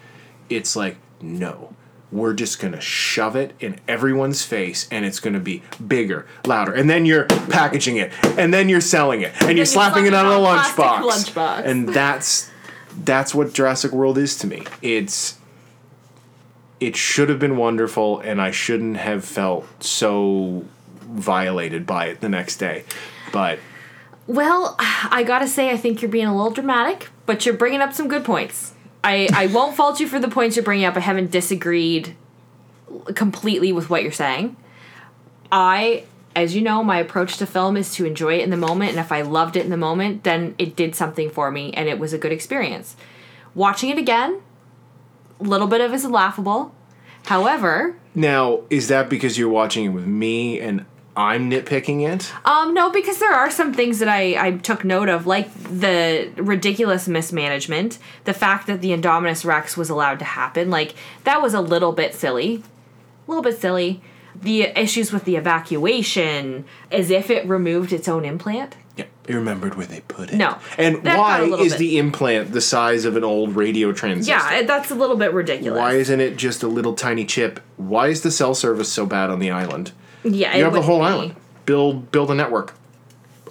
[0.49, 1.73] it's like, no,
[2.11, 6.73] we're just gonna shove it in everyone's face and it's gonna be bigger, louder.
[6.73, 10.13] And then you're packaging it, and then you're selling it, and you're you're slapping it
[10.13, 11.01] on a it on a lunchbox.
[11.01, 11.65] lunchbox.
[11.65, 12.49] And that's
[13.03, 14.63] that's what Jurassic World is to me.
[14.81, 15.37] It's
[16.85, 20.65] it should have been wonderful and I shouldn't have felt so
[21.01, 22.83] violated by it the next day.
[23.31, 23.57] But
[24.27, 27.93] Well, I gotta say, I think you're being a little dramatic, but you're bringing up
[27.93, 28.75] some good points.
[29.03, 30.95] I, I won't fault you for the points you're bringing up.
[30.95, 32.15] I haven't disagreed
[33.15, 34.55] completely with what you're saying.
[35.51, 36.03] I,
[36.35, 38.99] as you know, my approach to film is to enjoy it in the moment, and
[38.99, 41.97] if I loved it in the moment, then it did something for me and it
[41.97, 42.95] was a good experience.
[43.55, 44.41] Watching it again,
[45.39, 46.73] little bit of it is laughable.
[47.25, 50.85] However, now is that because you're watching it with me and
[51.17, 52.33] I'm nitpicking it?
[52.45, 56.29] Um, no, because there are some things that I, I took note of, like the
[56.35, 60.69] ridiculous mismanagement, the fact that the Indominus Rex was allowed to happen.
[60.69, 62.63] Like, that was a little bit silly.
[63.27, 64.01] A little bit silly.
[64.39, 68.75] The issues with the evacuation, as if it removed its own implant.
[68.97, 70.35] Yeah, you remembered where they put it.
[70.37, 73.23] No, And that got why a little is bit- the implant the size of an
[73.25, 74.31] old radio transistor?
[74.55, 75.77] Yeah, that's a little bit ridiculous.
[75.79, 77.59] Why isn't it just a little tiny chip?
[77.77, 79.91] Why is the cell service so bad on the island?
[80.23, 81.05] yeah, it You have the would whole be.
[81.05, 81.35] island.
[81.65, 82.73] Build build a network.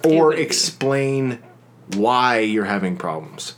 [0.03, 0.41] Or would be.
[0.41, 1.39] explain
[1.95, 3.53] why you're having problems.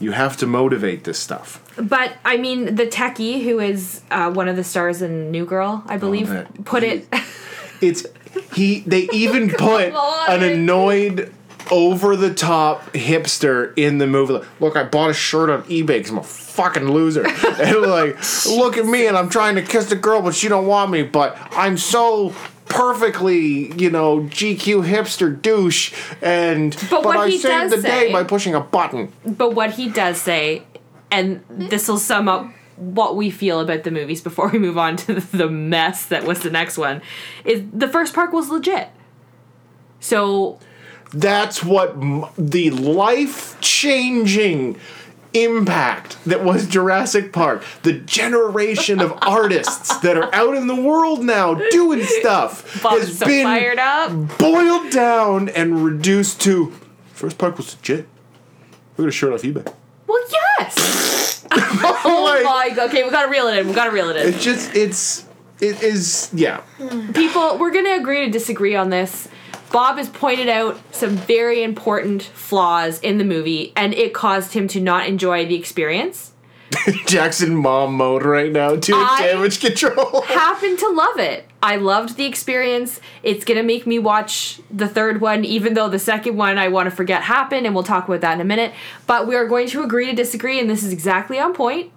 [0.00, 1.60] You have to motivate this stuff.
[1.76, 5.82] But I mean, the techie who is uh, one of the stars in New Girl,
[5.86, 7.06] I believe, that- put it.
[7.80, 8.06] It's
[8.54, 11.32] he they even put an annoyed
[11.70, 14.34] over the top hipster in the movie.
[14.34, 17.26] Like, look, I bought a shirt on eBay because I'm a fucking loser.
[17.26, 20.66] and like, look at me and I'm trying to kiss the girl, but she don't
[20.66, 21.02] want me.
[21.02, 22.34] But I'm so
[22.66, 25.92] perfectly, you know, GQ hipster douche.
[26.22, 29.12] And But what I saved the day by pushing a button.
[29.24, 30.62] But what he does say,
[31.10, 32.46] and this will sum up
[32.78, 36.40] what we feel about the movies before we move on to the mess that was
[36.40, 37.02] the next one,
[37.44, 38.88] is the first park was legit.
[40.00, 40.58] So
[41.12, 44.78] That's what m- the life changing
[45.34, 47.62] impact that was Jurassic Park.
[47.82, 53.18] The generation of artists that are out in the world now doing stuff Bob's has
[53.18, 54.38] so been fired up.
[54.38, 56.72] boiled down and reduced to
[57.12, 58.08] first park was legit.
[58.96, 59.70] We got a shirt off eBay.
[60.06, 60.18] Well,
[60.60, 61.46] yes.
[61.52, 62.90] oh Like, oh my god.
[62.90, 63.68] Okay, we gotta reel it in.
[63.68, 64.28] We gotta reel it in.
[64.28, 65.24] It's just it's
[65.60, 66.62] it is yeah.
[67.14, 69.28] People, we're gonna agree to disagree on this.
[69.72, 74.66] Bob has pointed out some very important flaws in the movie, and it caused him
[74.68, 76.32] to not enjoy the experience.
[77.06, 80.22] Jackson mom mode right now to I- damage control.
[80.26, 81.46] happen to love it.
[81.62, 83.00] I loved the experience.
[83.22, 86.88] It's gonna make me watch the third one, even though the second one I want
[86.88, 88.72] to forget happened, and we'll talk about that in a minute.
[89.06, 91.90] But we are going to agree to disagree, and this is exactly on point.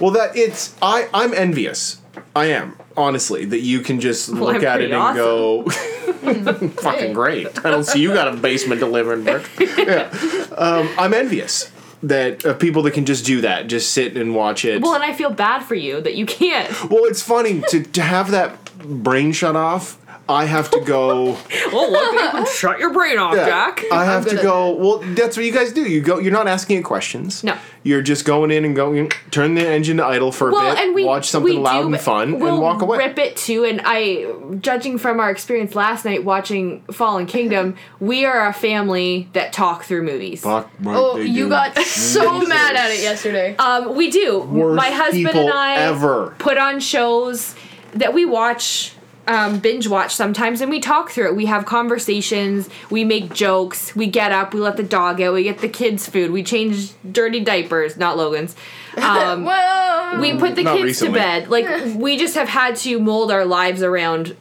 [0.00, 2.00] Well, that it's I I'm envious.
[2.36, 5.64] I am honestly that you can just Well, look I'm at it and go,
[6.76, 7.46] fucking great.
[7.64, 9.24] I don't see you got a basement to live in.
[9.24, 10.10] Yeah,
[10.56, 11.70] um, I'm envious
[12.08, 14.82] that of people that can just do that, just sit and watch it.
[14.82, 16.90] Well, and I feel bad for you that you can't.
[16.90, 19.98] Well, it's funny to to have that brain shut off.
[20.28, 21.36] I have to go.
[21.76, 23.84] Oh, look, shut your brain off, Yeah, Jack.
[23.90, 24.70] I have to go.
[24.76, 25.82] Well, that's what you guys do.
[25.82, 26.18] You go.
[26.18, 27.42] You're not asking it questions.
[27.42, 27.56] No.
[27.82, 29.10] You're just going in and going.
[29.32, 30.84] Turn the engine to idle for a well, bit.
[30.84, 32.98] and we watch something we loud do, and fun, we'll and walk away.
[32.98, 38.24] Rip it too, and I, judging from our experience last night watching Fallen Kingdom, we
[38.24, 40.42] are a family that talk through movies.
[40.42, 41.48] Fuck Oh, you do.
[41.48, 43.56] got so mad at it yesterday.
[43.56, 44.40] Um, we do.
[44.40, 46.34] Worst My husband and I ever.
[46.38, 47.54] put on shows
[47.94, 48.94] that we watch,
[49.26, 51.36] um, binge watch sometimes, and we talk through it.
[51.36, 55.42] We have conversations, we make jokes, we get up, we let the dog out, we
[55.44, 58.54] get the kids food, we change dirty diapers, not Logan's.
[58.96, 60.20] Um, Whoa.
[60.20, 61.14] we put the Not kids recently.
[61.14, 61.48] to bed.
[61.50, 61.66] Like
[61.96, 64.36] we just have had to mold our lives around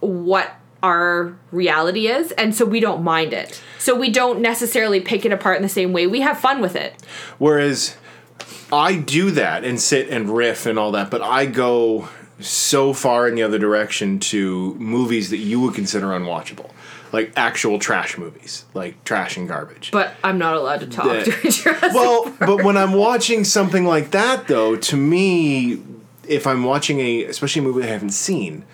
[0.00, 0.50] what
[0.82, 3.60] our reality is, and so we don't mind it.
[3.78, 6.06] So we don't necessarily pick it apart in the same way.
[6.06, 6.94] We have fun with it.
[7.36, 7.98] Whereas
[8.72, 12.08] I do that and sit and riff and all that, but I go
[12.40, 16.70] so far in the other direction to movies that you would consider unwatchable.
[17.10, 19.90] Like actual trash movies, like trash and garbage.
[19.92, 21.24] But I'm not allowed to talk Yeah.
[21.24, 25.82] to Jurassic well, but when I'm watching something like that, though, to me,
[26.28, 28.64] if I'm watching a, especially a movie I haven't seen,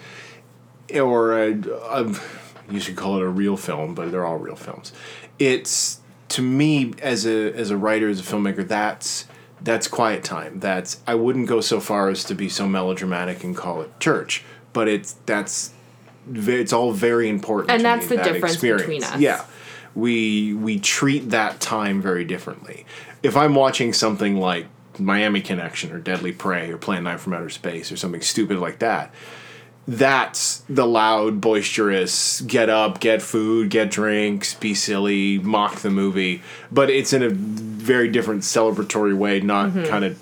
[0.92, 2.14] or a, a,
[2.68, 4.92] you should call it a real film, but they're all real films.
[5.38, 6.00] It's
[6.30, 9.26] to me as a as a writer as a filmmaker that's
[9.64, 10.60] that's quiet time.
[10.60, 14.44] That's I wouldn't go so far as to be so melodramatic and call it church,
[14.72, 15.72] but it's that's
[16.32, 17.70] it's all very important.
[17.70, 19.18] And to that's me, the that difference between us.
[19.18, 19.44] Yeah,
[19.94, 22.86] we we treat that time very differently.
[23.22, 24.66] If I'm watching something like
[24.98, 28.78] Miami Connection or Deadly Prey or Plan 9 from Outer Space or something stupid like
[28.80, 29.12] that,
[29.86, 36.42] that's the loud, boisterous, get up, get food, get drinks, be silly, mock the movie.
[36.72, 39.84] But it's in a very different celebratory way, not Mm-hmm.
[39.86, 40.18] kind of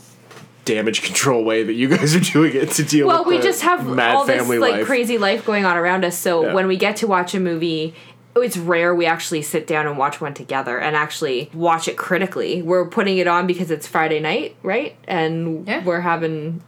[0.64, 3.38] damage control way that you guys are doing it to deal well with Well, we
[3.38, 4.86] the just have mad all this family like life.
[4.86, 6.54] crazy life going on around us so Yeah.
[6.54, 7.96] when we get to watch a movie
[8.36, 12.62] it's rare we actually sit down and watch one together and actually watch it critically
[12.62, 15.82] we're putting it on because it's friday night right and Yeah.
[15.82, 16.62] we're having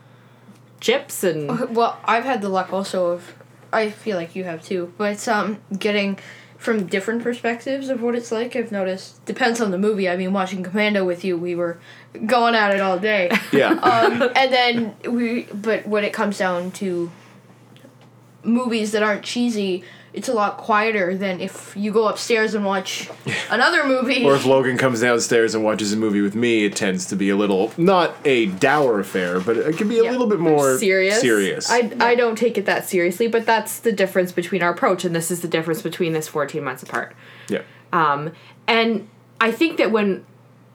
[0.84, 3.34] chips and Well, I've had the luck also of,
[3.72, 6.18] I feel like you have too, but um, getting
[6.58, 8.54] from different perspectives of what it's like.
[8.54, 10.08] I've noticed depends on the movie.
[10.08, 11.78] I mean, watching Commando with you, we were
[12.26, 13.30] going at it all day.
[13.52, 13.72] yeah.
[13.72, 17.10] um, and then we, but when it comes down to
[18.42, 23.10] movies that aren't cheesy, it's a lot quieter than if you go upstairs and watch
[23.50, 24.24] another movie.
[24.24, 27.28] Or if Logan comes downstairs and watches a movie with me, it tends to be
[27.30, 30.12] a little not a dour affair, but it can be a Yeah.
[30.12, 31.68] little bit more serious Serious.
[31.70, 35.14] I, I don't take it that seriously but that's the difference between our approach and
[35.14, 37.14] this is the difference between this 14 months apart
[37.48, 37.62] yeah.
[37.92, 38.32] Um,
[38.66, 39.08] and
[39.40, 40.24] I think that when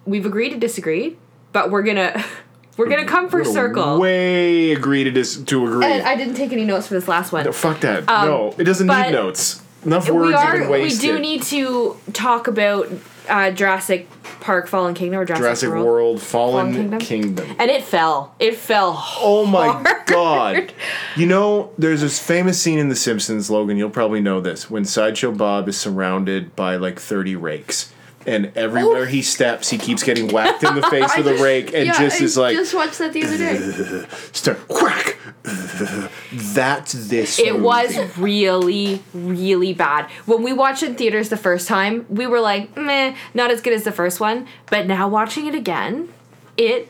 [0.05, 1.17] we've agreed to disagree,
[1.53, 2.23] but we're gonna
[2.79, 3.99] we're gonna come for We'll circle.
[3.99, 5.85] Way agree to dis- to agree.
[5.85, 7.43] And I didn't take any notes for this last one.
[7.45, 8.05] no, fuck that.
[8.07, 9.61] no, it doesn't need notes.
[9.85, 12.89] Enough words we have are been we do need to talk about
[13.29, 14.09] uh, Jurassic
[14.41, 15.85] Park Fallen Kingdom or Jurassic, Jurassic World.
[15.85, 16.99] World, Fallen, Fallen Kingdom.
[16.99, 17.55] Kingdom.
[17.59, 18.33] And it fell.
[18.39, 19.01] It fell.
[19.19, 20.05] Oh my hard.
[20.07, 20.73] god.
[21.15, 24.85] You know, there's this famous scene in The Simpsons, Logan, you'll probably know this, when
[24.85, 27.91] Sideshow Bob is surrounded by like 30 rakes.
[28.29, 31.87] And everywhere he steps, he keeps getting whacked in the face with a rake and
[31.87, 34.05] yeah, just I is like, just watched that the other day.
[34.31, 35.17] start whack.
[36.31, 37.39] That's this.
[37.39, 37.63] It movie.
[37.63, 40.11] was really, really bad.
[40.27, 43.61] When we watched it in theaters the first time, we were like, meh, not as
[43.61, 44.47] good as the first one.
[44.67, 46.13] But now watching it again,
[46.55, 46.87] it.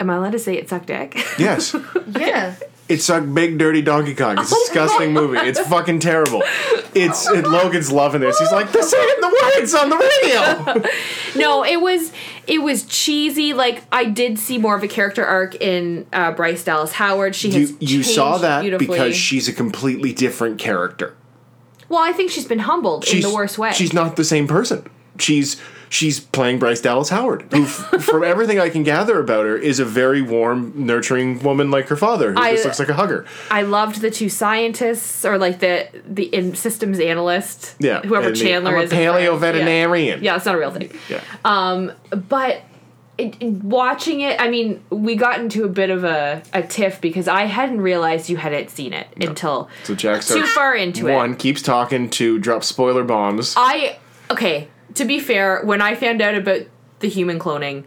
[0.00, 1.14] Am I allowed to say it sucked dick?
[1.38, 1.74] Yes.
[2.18, 2.56] yeah.
[2.88, 4.38] It's a big dirty Donkey Kong.
[4.38, 5.38] It's a disgusting movie.
[5.38, 6.42] It's fucking terrible.
[6.94, 8.38] It's it, Logan's loving this.
[8.38, 10.82] He's like, they're saying the words on the radio.
[11.40, 12.12] no, it was
[12.46, 13.52] it was cheesy.
[13.52, 17.34] Like I did see more of a character arc in uh, Bryce Dallas Howard.
[17.34, 21.16] She has you you saw that because she's a completely different character.
[21.88, 23.72] well, I think she's been humbled She's in the worst way.
[23.72, 24.88] She's not the same person.
[25.18, 29.56] She's she's playing Bryce Dallas Howard, who, f- from everything I can gather about her,
[29.56, 32.94] is a very warm, nurturing woman like her father, who I- just looks like a
[32.94, 33.24] hugger.
[33.50, 37.76] I loved the two scientists, or like the the in systems analyst.
[37.78, 38.90] Yeah, whoever and the- Chandler a is.
[38.92, 40.22] paleo veterinarian.
[40.22, 40.32] Yeah.
[40.32, 40.90] yeah, it's not a real thing.
[41.08, 41.20] Yeah.
[41.44, 41.92] Um,
[42.28, 42.62] but
[43.18, 47.28] it, watching it, I mean, we got into a bit of a, a tiff because
[47.28, 51.16] I hadn't realized you hadn't seen it until So Jack too far into one it.
[51.16, 53.54] One keeps talking to drop spoiler bombs.
[53.56, 53.98] I
[54.30, 54.68] okay.
[54.96, 56.62] To be fair, when I found out about
[57.00, 57.84] the human cloning,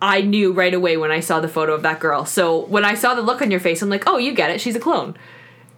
[0.00, 2.24] I knew right away when I saw the photo of that girl.
[2.24, 4.60] So when I saw the look on your face, I'm like, oh, you get it.
[4.60, 5.16] She's a clone.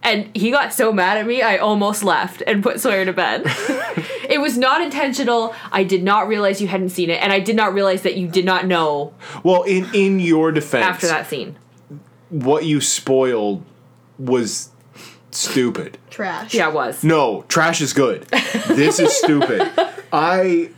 [0.03, 3.43] And he got so mad at me, I almost left and put Sawyer to bed.
[4.27, 5.53] it was not intentional.
[5.71, 8.27] I did not realize you hadn't seen it, and I did not realize that you
[8.27, 9.13] did not know
[9.43, 11.55] well, in in your defense, after that scene.
[12.29, 13.63] what you spoiled
[14.17, 14.71] was
[15.29, 15.99] stupid.
[16.09, 16.55] Trash.
[16.55, 17.03] Yeah, it was.
[17.03, 18.23] No, trash is good.
[18.67, 19.71] This is stupid.
[20.13, 20.69] I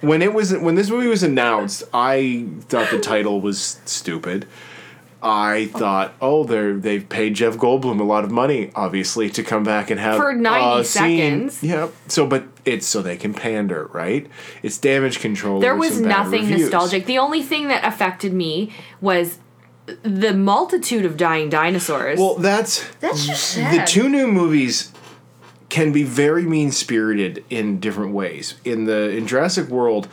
[0.00, 4.46] when it was when this movie was announced, I thought the title was stupid.
[5.22, 9.64] I thought, oh, they're they've paid Jeff Goldblum a lot of money, obviously, to come
[9.64, 11.48] back and have For 90 a scene.
[11.50, 11.62] seconds.
[11.62, 11.88] Yeah.
[12.06, 14.26] So, but it's so they can pander, right?
[14.62, 15.58] It's damage control.
[15.58, 16.60] There was nothing reviews.
[16.62, 17.06] nostalgic.
[17.06, 19.38] The only thing that affected me was
[20.02, 22.18] the multitude of dying dinosaurs.
[22.18, 24.92] Well, that's That's just the two new movies
[25.68, 28.54] can be very mean spirited in different ways.
[28.64, 30.08] In the in Jurassic World,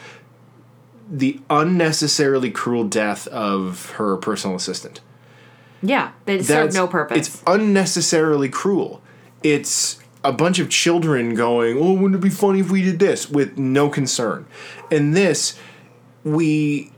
[1.09, 5.01] the unnecessarily cruel death of her personal assistant.
[5.81, 7.17] yeah, they served no purpose.
[7.17, 9.01] It's unnecessarily cruel.
[9.43, 13.29] It's a bunch of children going, "Oh, wouldn't it be funny if we did this?"
[13.29, 14.45] with no concern.
[14.89, 15.59] And this,
[16.23, 16.91] we,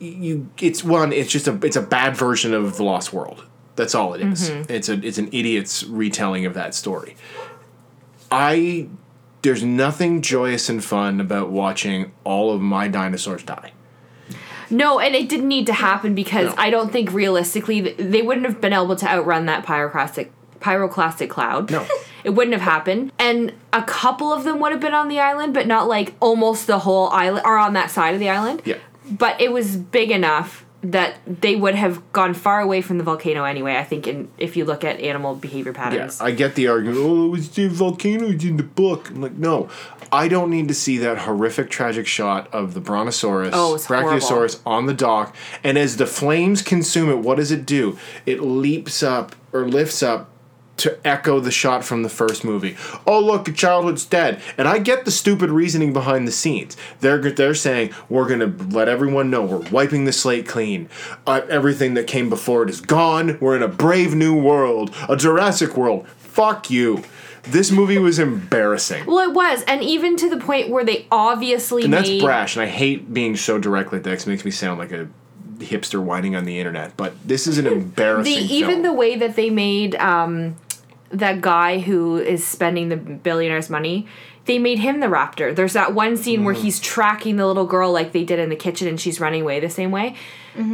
[0.00, 1.12] you, it's one.
[1.12, 1.58] It's just a.
[1.64, 3.44] It's a bad version of the Lost World.
[3.76, 4.50] That's all it is.
[4.50, 4.72] Mm-hmm.
[4.72, 4.94] It's a.
[5.06, 7.16] It's an idiot's retelling of that story.
[8.32, 8.88] I.
[9.42, 13.72] There's nothing joyous and fun about watching all of my dinosaurs die.
[14.70, 16.54] No, and it didn't need to happen because No.
[16.56, 20.30] I don't think realistically they wouldn't have been able to outrun that pyroclastic
[20.60, 21.70] pyroclastic cloud.
[21.70, 21.86] No.
[22.24, 23.10] It wouldn't have happened.
[23.18, 26.68] And a couple of them would have been on the island, but not like almost
[26.68, 28.62] the whole island or on that side of the island.
[28.64, 28.76] Yeah.
[29.10, 33.44] But it was big enough that they would have gone far away from the volcano
[33.44, 36.20] anyway, I think in if you look at animal behavior Yeah, patterns.
[36.20, 36.98] I get the argument.
[37.00, 39.08] Oh, it was the volcanoes in the book.
[39.10, 39.68] I'm like, no,
[40.10, 44.86] I don't need to see that horrific, tragic shot of the brontosaurus, Oh, brachiosaurus on
[44.86, 47.96] the dock, and as the flames consume it, what does it do?
[48.26, 50.30] It leaps up or lifts up
[50.82, 52.76] to echo the shot from the first movie.
[53.06, 56.76] Oh, look, a childhood's dead, and I get the stupid reasoning behind the scenes.
[57.00, 60.88] They're they're saying we're gonna let everyone know we're wiping the slate clean.
[61.26, 63.38] Uh, everything that came before it is gone.
[63.40, 66.06] We're in a brave new world, a Jurassic world.
[66.18, 67.02] Fuck you.
[67.44, 69.04] This movie was embarrassing.
[69.06, 72.54] well, it was, and even to the point where they obviously And that's made brash,
[72.56, 75.08] and I hate being so direct like that 'cause it makes me sound like a
[75.58, 76.96] hipster whining on the internet.
[76.96, 80.56] But this is an the embarrassing even the way that they made um,
[81.12, 84.06] that guy who is spending the billionaire's money
[84.44, 85.54] they made him the raptor.
[85.54, 86.44] There's that one scene Mm.
[86.46, 89.42] where he's tracking the little girl like they did in the kitchen and she's running
[89.42, 90.16] away the same way.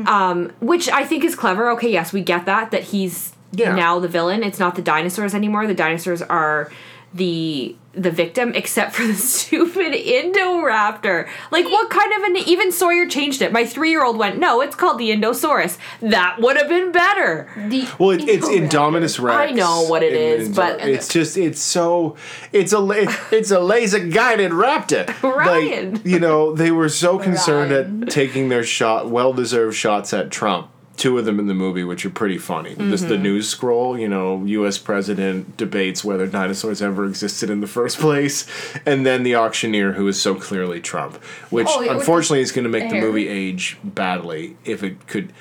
[0.07, 1.69] Um, which i think is clever.
[1.73, 3.75] Okay yes we get that that he's Yeah.
[3.75, 4.43] now the villain.
[4.43, 5.67] It's not the dinosaurs anymore.
[5.67, 6.71] The dinosaurs are
[7.15, 13.07] the the victim except for the stupid indoraptor like what kind of an even sawyer
[13.09, 17.51] changed it my three-year-old went no it's called the indosaurus that would have been better
[17.57, 19.51] The Well, it, it's Indominus Rex.
[19.53, 22.15] I know what it In- is, in- but- it's just it's so
[22.53, 25.07] it's a la- it's a laser guided raptor.
[25.23, 25.95] Ryan.
[25.95, 28.03] Like, you know, they were so concerned Ryan.
[28.05, 30.71] at taking their shot, well deserved shots at Trump.
[30.99, 32.75] Two of them in the movie, which are pretty funny.
[32.75, 33.09] Mm-hmm.
[33.09, 34.77] the news scroll, you know, U.S.
[34.79, 38.47] president debates whether dinosaurs ever existed in the first place,
[38.85, 41.17] and then the auctioneer, who is so clearly Trump,
[41.51, 45.33] which Oh, unfortunately is going to make the movie age badly if it could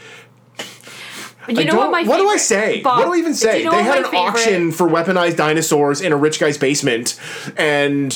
[1.50, 2.82] you I know don't- what do I say?
[2.82, 3.60] Bob, what do I even say?
[3.60, 7.18] you know they had an favorite- auction for weaponized dinosaurs in a rich guy's basement,
[7.56, 8.12] and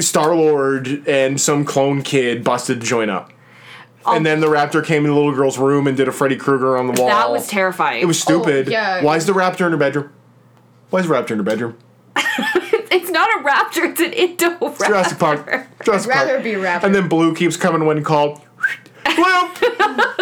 [0.00, 3.32] Star Lord and some clone kid busted to join up.
[4.06, 4.16] Oh.
[4.16, 6.78] and then the raptor came in the little girl's room and did a Freddy Krueger
[6.78, 7.08] on the wall.
[7.08, 8.68] that was terrifying It was stupid.
[8.68, 9.02] Oh, yeah.
[9.04, 10.10] Why is the raptor in her bedroom?
[10.88, 11.76] Why is the raptor in her bedroom?
[12.16, 15.66] it's not a raptor it's an indoraptor Jurassic Park.
[15.84, 16.44] Jurassic I'd rather Park.
[16.44, 16.84] be a raptor.
[16.84, 18.40] And then Blue keeps coming when called.
[19.18, 19.52] Well,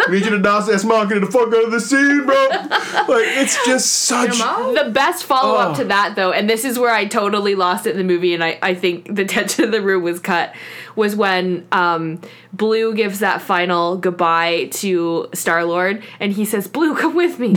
[0.09, 2.47] need you to dance ass market the fuck out of the scene, bro.
[2.49, 4.37] Like it's just such.
[4.37, 5.81] The best follow up Oh.
[5.81, 8.43] to that though and this is where i totally lost it in the movie and
[8.43, 10.53] i, I think the tension of the room was cut
[10.95, 12.21] was when um,
[12.53, 17.55] blue gives that final goodbye to star lord and he says blue come with me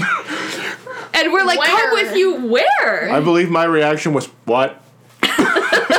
[1.14, 4.82] and we're like come with you where I believe my reaction was what?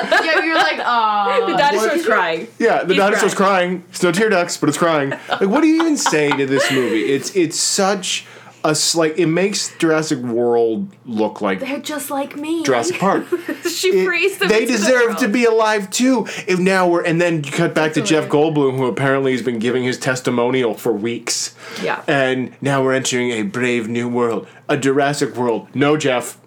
[0.10, 3.84] yeah, you're like, uh the dinosaur's crying Yeah, the He's dinosaur's crying.
[3.90, 5.12] It's no tear ducts, but it's crying.
[5.30, 7.04] Like, what do you even say to this movie?
[7.14, 8.26] It's it's such
[8.66, 13.26] a like it makes Jurassic World look like they're just like me Jurassic Park.
[13.70, 16.26] she It- praised them they into the deserve to be alive too.
[16.48, 19.60] If now we're and then you cut back to Jeff Goldblum, who apparently has been
[19.60, 21.56] giving his testimonial for weeks.
[21.82, 22.04] Yeah.
[22.08, 25.68] And now we're entering a brave new world, a Jurassic world.
[25.76, 26.38] No, Jeff.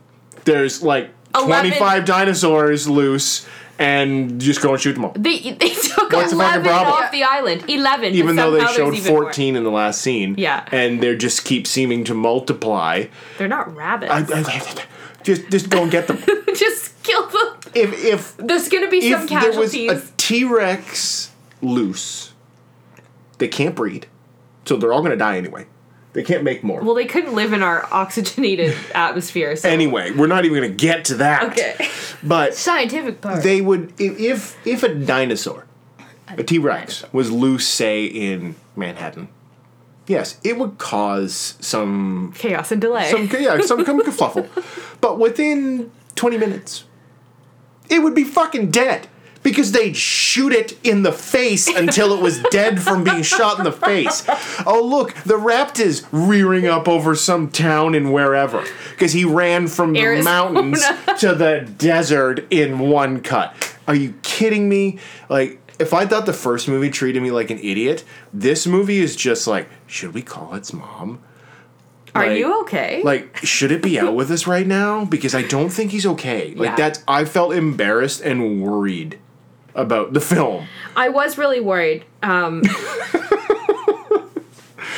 [0.46, 3.46] There's like Eleven- 25 dinosaurs loose,
[3.78, 5.12] and just go and shoot them all.
[5.16, 6.94] They, they took What's the fucking 11 problem?
[7.04, 7.64] off the island.
[7.68, 8.14] 11.
[8.14, 9.22] even though they showed even more.
[9.24, 10.34] 14 in the last scene.
[10.38, 10.66] Yeah.
[10.72, 13.04] And they just keep seeming to multiply.
[13.38, 14.12] They're not rabbits.
[14.12, 14.84] I, I-
[15.22, 16.18] just just go and get them.
[16.54, 17.58] Just kill them.
[17.74, 22.32] if if There's gonna be some if there was a T-Rex loose,
[23.38, 24.06] they can't breed.
[24.64, 25.66] So they're all going to die anyway.
[26.16, 26.80] They can't make more.
[26.80, 29.54] well, they couldn't live in our oxygenated atmosphere.
[29.54, 29.68] So.
[29.68, 31.42] anyway, we're not even going to get to that.
[31.52, 31.90] Okay.
[32.22, 33.42] But scientific part.
[33.42, 35.66] they would if if, if a dinosaur,
[36.28, 39.28] a T-Rex was loose say in Manhattan.
[40.06, 43.10] Yes, it would cause some Chaos and delay.
[43.10, 44.48] some yeah, some some kerfuffle.
[45.02, 46.84] But within 20 minutes,
[47.90, 49.06] it would be fucking dead.
[49.46, 53.64] Because they'd shoot it in the face until it was dead from being shot in
[53.64, 54.24] the face.
[54.66, 58.64] Oh, look, the raptor's rearing up over some town in wherever.
[58.90, 60.24] Because he ran from the Arizona.
[60.24, 60.84] mountains
[61.20, 63.54] to the desert in one cut.
[63.86, 64.98] Are you kidding me?
[65.28, 68.02] Like, if I thought the first movie treated me like an idiot,
[68.34, 71.20] this movie is just like, should we call its mom?
[72.16, 73.00] Are like- you okay?
[73.04, 75.04] Like, should it be out with us right now?
[75.04, 76.52] Because I don't think he's okay.
[76.56, 76.74] Like Yeah.
[76.76, 79.20] that's I felt embarrassed and worried
[79.76, 80.66] about the film.
[80.94, 82.04] I was really worried.
[82.22, 82.62] Um,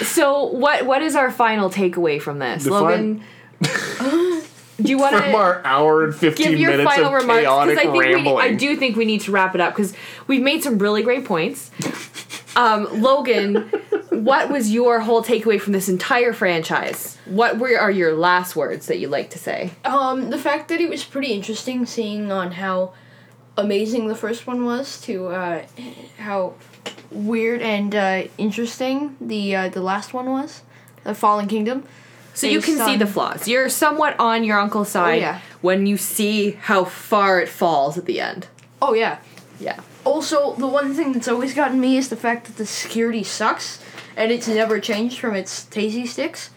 [0.03, 3.23] so what what is our final takeaway from this, The Logan?
[3.61, 4.43] do
[4.79, 7.43] you want From to our hour and fifteen give your minutes final of remarks?
[7.43, 8.39] chaotic I think we need, rambling.
[8.39, 9.95] I do think we need to wrap it up because
[10.27, 11.71] we've made some really great points.
[12.57, 13.71] Um, Logan
[14.23, 17.17] what was your whole takeaway from this entire franchise?
[17.27, 19.73] What were are your last words that you like to say?
[19.85, 22.93] Um, the fact that it was pretty interesting seeing on how
[23.59, 25.67] amazing the first one was to uh,
[26.19, 26.55] how
[27.11, 30.63] weird and uh, interesting the uh, the last one was,
[31.05, 31.85] the Fallen Kingdom.
[32.35, 33.49] So you can Based see the flaws.
[33.49, 35.41] You're somewhat on your uncle's side yeah.
[35.61, 38.47] when you see how far it falls at the end.
[38.81, 39.19] Oh yeah.
[39.59, 39.81] Yeah.
[40.05, 43.83] Also, the one thing that's always gotten me is the fact that the security sucks,
[44.17, 46.51] and it's never changed from its tasty sticks.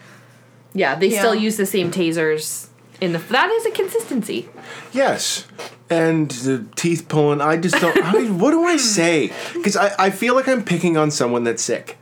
[0.74, 2.70] Yeah, they still use the same tasers
[3.02, 4.48] in the that is a consistency.
[4.94, 5.48] Yes.
[5.90, 7.42] And the teeth pulling.
[7.42, 8.02] I just don't.
[8.06, 9.34] I mean, what do I say?
[9.54, 11.98] Because I, I feel like I'm picking on someone that's sick.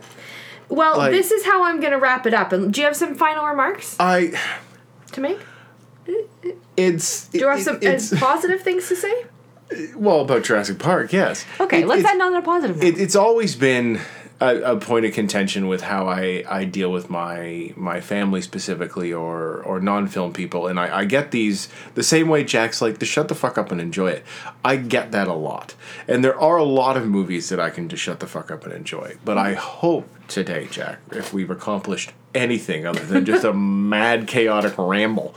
[0.68, 2.52] Well, Like- this is how I'm going to wrap it up.
[2.52, 4.40] And do you have some final remarks I.
[5.14, 5.40] to make?
[6.78, 7.28] It's.
[7.30, 9.26] Do you have it- some uh, It's, positive things to say?
[9.96, 11.46] well, about Jurassic Park, yes.
[11.60, 12.86] Okay, It- let's end on a positive note.
[12.86, 14.00] It, it's always been
[14.42, 19.12] a, a point of contention with how I, I deal with my my family specifically
[19.12, 23.00] or or non film people, and I, I get these the same way Jack's like
[23.00, 24.24] to shut the fuck up and enjoy it.
[24.64, 25.76] I get that a lot,
[26.08, 28.64] and there are a lot of movies that I can just shut the fuck up
[28.64, 29.18] and enjoy.
[29.26, 33.54] But I hope today, Jack, if we've accomplished anything other than just a
[33.90, 35.36] mad chaotic ramble,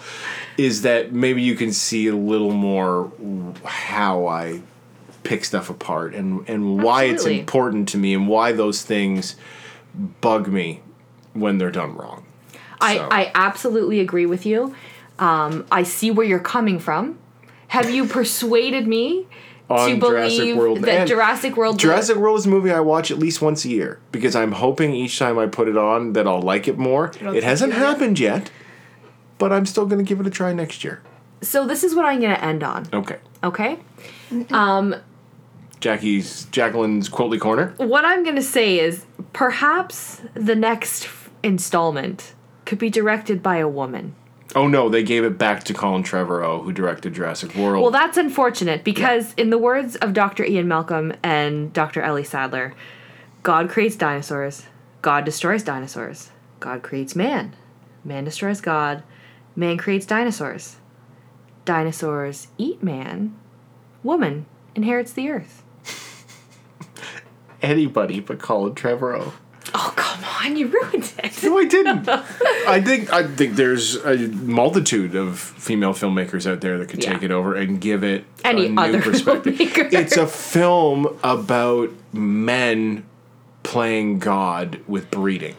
[0.57, 3.11] is that maybe you can see a little more
[3.65, 4.63] how I
[5.25, 9.37] pick stuff apart and and why it's important to me and why those things
[10.21, 10.81] bug me
[11.33, 12.25] when they're done wrong.
[12.81, 14.75] I, So- I absolutely agree with you.
[15.19, 17.19] Um, I see where you're coming from.
[17.69, 19.27] Have you persuaded me
[19.69, 22.81] to On Jurassic believe World that and Jurassic World Jurassic World is a movie I
[22.81, 26.13] watch at least once a year because I'm hoping each time I put it on
[26.15, 27.13] that I'll like it more.
[27.21, 27.93] It'll hasn't keep you in it.
[27.93, 28.51] happened yet,
[29.39, 31.01] but I'm still going to give it a try next year.
[31.41, 32.89] So this is what I'm going to end on.
[32.93, 33.19] Okay.
[33.43, 33.79] Okay.
[35.83, 37.75] Jackie's Jacqueline's Quilty Corner.
[37.77, 42.35] What I'm going to say is perhaps the next f- installment
[42.65, 44.15] could be directed by a woman.
[44.55, 47.83] Oh no, they gave it back to Colin Trevorrow, who directed Jurassic World.
[47.83, 50.45] Well, that's unfortunate because, in the words of Dr.
[50.45, 52.01] Ian Malcolm and Dr.
[52.01, 52.75] Ellie Sattler,
[53.43, 54.67] God creates dinosaurs,
[55.01, 56.31] God destroys dinosaurs,
[56.61, 57.57] God creates man,
[58.05, 59.03] man destroys God,
[59.57, 60.77] man creates dinosaurs,
[61.65, 63.35] dinosaurs eat man,
[64.05, 65.62] woman inherits the earth.
[67.63, 69.33] Anybody but Colin Trevorrow.
[69.75, 71.43] Oh, come on, you ruined it.
[71.45, 72.09] No, I didn't.
[72.69, 77.13] I think I think there's a multitude of female filmmakers out there that could Yeah.
[77.15, 79.55] take it over and give it Any a new other perspective.
[79.55, 79.93] filmmaker.
[79.93, 83.05] It's a film about men
[83.63, 85.55] playing God with breeding.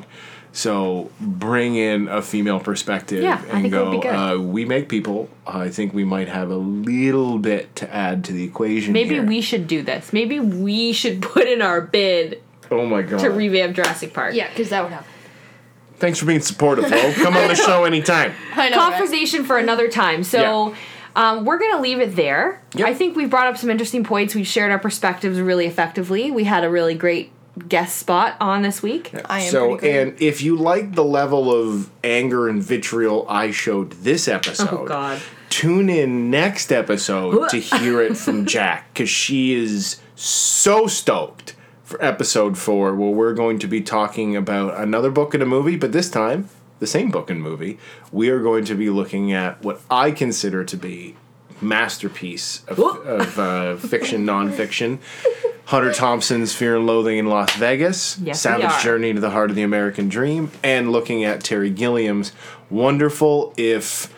[0.56, 3.92] So bring in a female perspective Yeah, I and think it would go.
[3.92, 4.14] be good.
[4.16, 5.28] Uh, we make people.
[5.48, 8.94] I think we might have a little bit to add to the equation.
[8.94, 9.24] Maybe here.
[9.26, 10.14] we should do this.
[10.14, 13.20] Maybe we should put in our bid Oh my god!
[13.22, 14.36] to revamp Jurassic Park.
[14.36, 15.08] Yeah, because that would happen.
[15.98, 17.14] Thanks for being supportive, Flo.
[17.24, 18.34] Come on the show anytime.
[18.56, 18.78] I know.
[18.78, 18.92] right?
[18.92, 20.24] conversation for another time.
[20.24, 20.76] So
[21.16, 22.62] um, we're gonna leave it there.
[22.76, 22.88] Yep.
[22.88, 24.36] I think we've brought up some interesting points.
[24.36, 26.30] We've shared our perspectives really effectively.
[26.30, 27.32] We had a really great
[27.68, 29.12] guest spot on this week.
[29.26, 33.52] I am so, pretty and if you like the level of anger and vitriol I
[33.52, 35.22] showed this episode, Oh God.
[35.50, 42.04] tune in next episode to hear it from Jack because she is so stoked for
[42.04, 45.92] episode four, where we're going to be talking about another book and a movie, but
[45.92, 46.50] this time
[46.80, 47.78] the same book and movie.
[48.12, 51.16] We are going to be looking at what I consider to be
[51.62, 55.00] masterpiece of, of uh, fiction, nonfiction.
[55.66, 58.84] Hunter Thompson's Fear and Loathing in Las Vegas, Yes, Savage.
[58.84, 62.34] Journey to the Heart of the American Dream, and looking at Terry Gilliam's
[62.70, 64.14] wonderful, if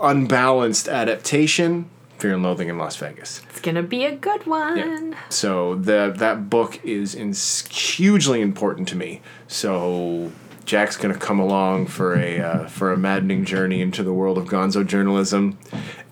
[0.00, 1.88] unbalanced adaptation,
[2.18, 3.42] Fear and Loathing in Las Vegas.
[3.50, 5.16] It's gonna be a good one.
[5.28, 7.32] So the that book is in,
[7.70, 9.20] hugely important to me.
[9.46, 10.32] So
[10.64, 14.46] Jack's gonna come along for a uh, for a maddening journey into the world of
[14.46, 15.58] Gonzo journalism,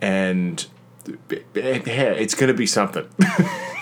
[0.01, 0.65] and
[1.55, 3.07] it's gonna be something.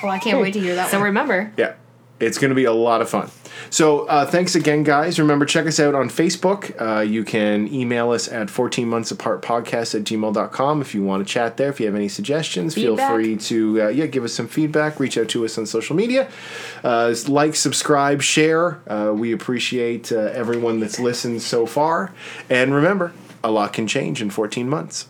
[0.03, 1.05] well, I can't wait to hear that So one.
[1.07, 1.75] remember, Yeah,
[2.21, 3.31] it's going to be a lot of fun.
[3.71, 5.19] So uh, thanks again, guys.
[5.19, 6.75] Remember, check us out on Facebook.
[6.81, 11.27] Uh, you can email us at 14 months apart podcast at gmail.com if you want
[11.27, 11.71] to chat there.
[11.71, 15.01] If you have any suggestions, feel free to uh, yeah give us some feedback.
[15.01, 16.29] Reach out to us on social media.
[16.85, 18.81] Uh, like, subscribe, share.
[18.89, 22.13] Uh, we appreciate uh, everyone that's listened so far.
[22.51, 25.09] And remember, a lot can change in 14 months.